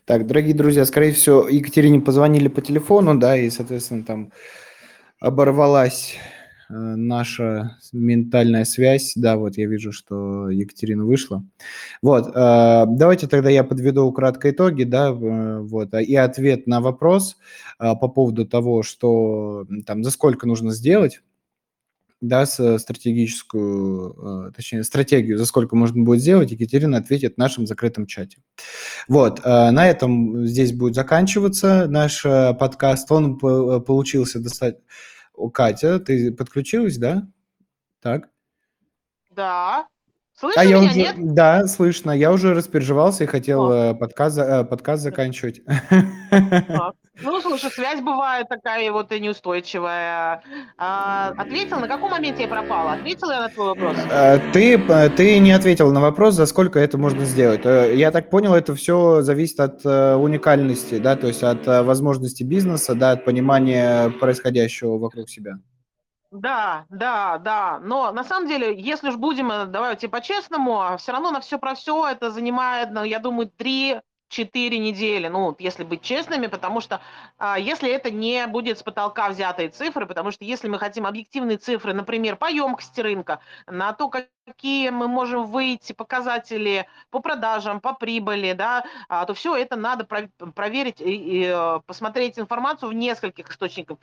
[0.06, 4.32] Так, дорогие друзья, скорее всего, Екатерине позвонили по телефону, да, и, соответственно, там
[5.20, 6.18] оборвалась
[6.70, 9.14] наша ментальная связь.
[9.16, 11.44] Да, вот я вижу, что Екатерина вышла.
[12.02, 17.38] Вот, э, давайте тогда я подведу кратко итоги, да, вот, а, и ответ на вопрос
[17.78, 21.22] по поводу того, что там за сколько нужно сделать,
[22.22, 28.38] да, стратегическую, точнее, стратегию, за сколько можно будет сделать, Екатерина ответит в нашем закрытом чате.
[29.08, 33.12] Вот, на этом здесь будет заканчиваться наш подкаст.
[33.12, 34.82] Он получился достаточно
[35.54, 37.28] Катя, ты подключилась, да?
[38.02, 38.30] Так.
[39.32, 39.88] Да.
[40.38, 41.16] Слышно а я меня, уже, нет?
[41.34, 42.12] Да, слышно.
[42.12, 43.92] Я уже распереживался и хотел О.
[43.92, 45.62] Э, подкаст, э, подкаст заканчивать.
[47.22, 50.44] Ну, слушай, связь бывает такая вот и неустойчивая.
[50.78, 52.94] А, ответил, на каком моменте я пропала?
[52.94, 53.98] Ответила я на твой вопрос?
[54.12, 54.78] А, ты,
[55.16, 57.64] ты не ответил на вопрос, за сколько это можно сделать.
[57.64, 63.12] Я так понял, это все зависит от уникальности, да, то есть от возможности бизнеса, да,
[63.12, 65.58] от понимания происходящего вокруг себя.
[66.36, 67.80] Да, да, да.
[67.80, 71.76] Но на самом деле, если уж будем, э, давайте по-честному, все равно на все про
[71.76, 74.02] все это занимает, ну, я думаю, три
[74.36, 77.02] четыре недели, ну, если быть честными, потому что
[77.38, 81.58] а, если это не будет с потолка взятые цифры, потому что если мы хотим объективные
[81.58, 87.94] цифры, например, по емкости рынка, на то, какие мы можем выйти показатели по продажам, по
[87.94, 92.94] прибыли, да, а, то все это надо про- проверить и, и э, посмотреть информацию в
[92.94, 93.98] нескольких источниках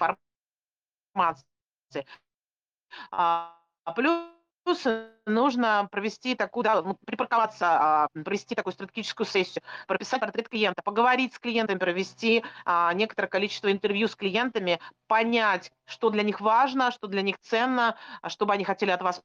[1.14, 1.44] информации.
[3.10, 3.54] А,
[3.94, 4.41] плюс
[5.26, 7.66] нужно провести такую, да, припарковаться,
[8.04, 13.70] а, провести такую стратегическую сессию, прописать портрет клиента, поговорить с клиентами, провести а, некоторое количество
[13.70, 17.96] интервью с клиентами, понять, что для них важно, что для них ценно,
[18.28, 19.22] чтобы они хотели от вас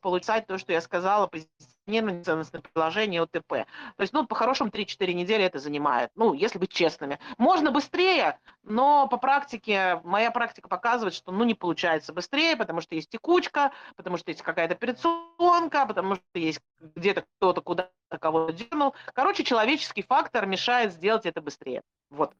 [0.00, 3.48] получать то, что я сказала, позиционирование, ценностное предложение, ОТП.
[3.48, 3.66] То
[3.98, 7.18] есть, ну, по-хорошему, 3-4 недели это занимает, ну, если быть честными.
[7.38, 12.94] Можно быстрее, но по практике, моя практика показывает, что, ну, не получается быстрее, потому что
[12.94, 18.94] есть текучка, потому что есть какая-то операционка, потому что есть где-то кто-то куда-то кого-то дернул.
[19.14, 21.82] Короче, человеческий фактор мешает сделать это быстрее.
[22.10, 22.32] Вот.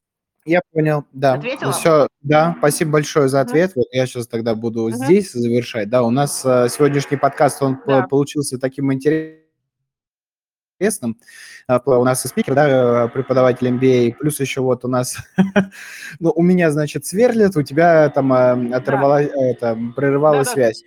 [0.45, 1.35] Я понял, да.
[1.35, 1.73] Ответила?
[1.73, 3.73] Все, да, спасибо большое за ответ.
[3.77, 4.91] Вот я сейчас тогда буду угу.
[4.91, 5.89] здесь завершать.
[5.89, 8.03] Да, у нас э, сегодняшний подкаст, он да.
[8.09, 9.42] получился таким интересным
[10.83, 11.17] интересным.
[11.69, 15.17] А, у нас и спикер, да, преподаватель MBA, плюс еще вот у нас,
[16.21, 19.29] ну, у меня, значит, сверлит, у тебя там а, оторвала, да.
[19.29, 20.83] это, прерывала да, связь.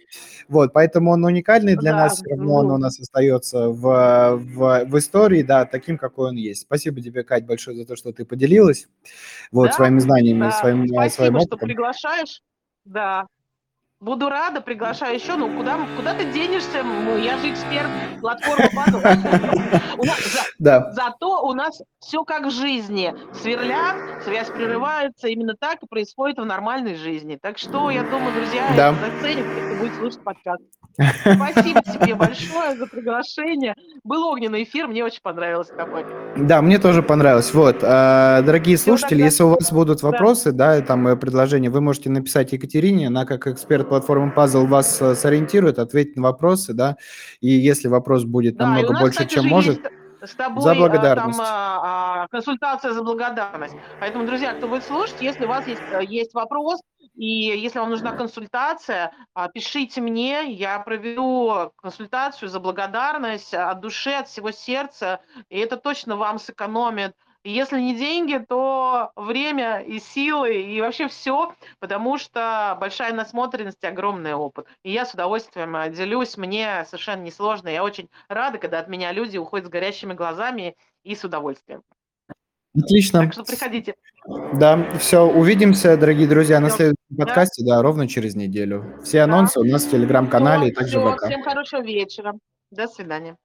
[0.47, 4.85] Вот, поэтому он уникальный для да, нас, все равно он у нас остается в, в,
[4.85, 6.63] в истории, да, таким, какой он есть.
[6.63, 8.87] Спасибо тебе, Кать, большое за то, что ты поделилась
[9.51, 10.51] вот да, своими знаниями, да.
[10.51, 11.57] своим, э, Спасибо, своим опытом.
[11.57, 12.41] что приглашаешь.
[12.83, 13.25] Да,
[14.05, 15.35] Буду рада, приглашаю еще.
[15.35, 16.83] Ну, куда, куда ты денешься?
[16.83, 17.89] Ну, я же эксперт
[18.21, 18.69] платформы
[20.59, 20.91] да.
[20.91, 23.15] Зато у нас все как в жизни.
[23.33, 25.27] Сверлят, связь прерывается.
[25.27, 27.39] Именно так и происходит в нормальной жизни.
[27.41, 28.93] Так что, я думаю, друзья, да.
[29.85, 30.63] Будет слушать подкаст.
[31.21, 33.75] Спасибо тебе большое за приглашение.
[34.03, 36.05] Был огненный эфир, мне очень понравилось тобой.
[36.37, 37.53] Да, мне тоже понравилось.
[37.53, 42.09] Вот, а, дорогие слушатели, если у вас будут вопросы, да, там э, предложения, вы можете
[42.09, 46.97] написать Екатерине, она как эксперт платформы Puzzle вас э, сориентирует, ответит на вопросы, да,
[47.41, 49.81] и если вопрос будет намного больше, чем может
[50.27, 51.37] с тобой за благодарность.
[51.37, 53.75] там а, консультация за благодарность.
[53.99, 56.81] Поэтому, друзья, кто будет слушать, если у вас есть, э, есть вопрос,
[57.15, 64.11] и если вам нужна консультация, а, пишите мне, я проведу консультацию за благодарность от души,
[64.11, 70.63] от всего сердца, и это точно вам сэкономит если не деньги, то время и силы,
[70.63, 74.65] и вообще все, потому что большая насмотренность и огромный опыт.
[74.81, 77.69] И я с удовольствием э, делюсь, мне совершенно несложно.
[77.69, 81.83] Я очень рада, когда от меня люди уходят с горящими глазами и с удовольствием.
[82.77, 83.19] Отлично.
[83.21, 83.95] Так что приходите.
[84.53, 88.99] Да, все, увидимся, дорогие друзья, на следующем подкасте, да, ровно через неделю.
[89.03, 91.25] Все анонсы у нас в телеграм-канале и также в ВК.
[91.25, 92.33] Всем хорошего вечера.
[92.71, 93.37] До свидания.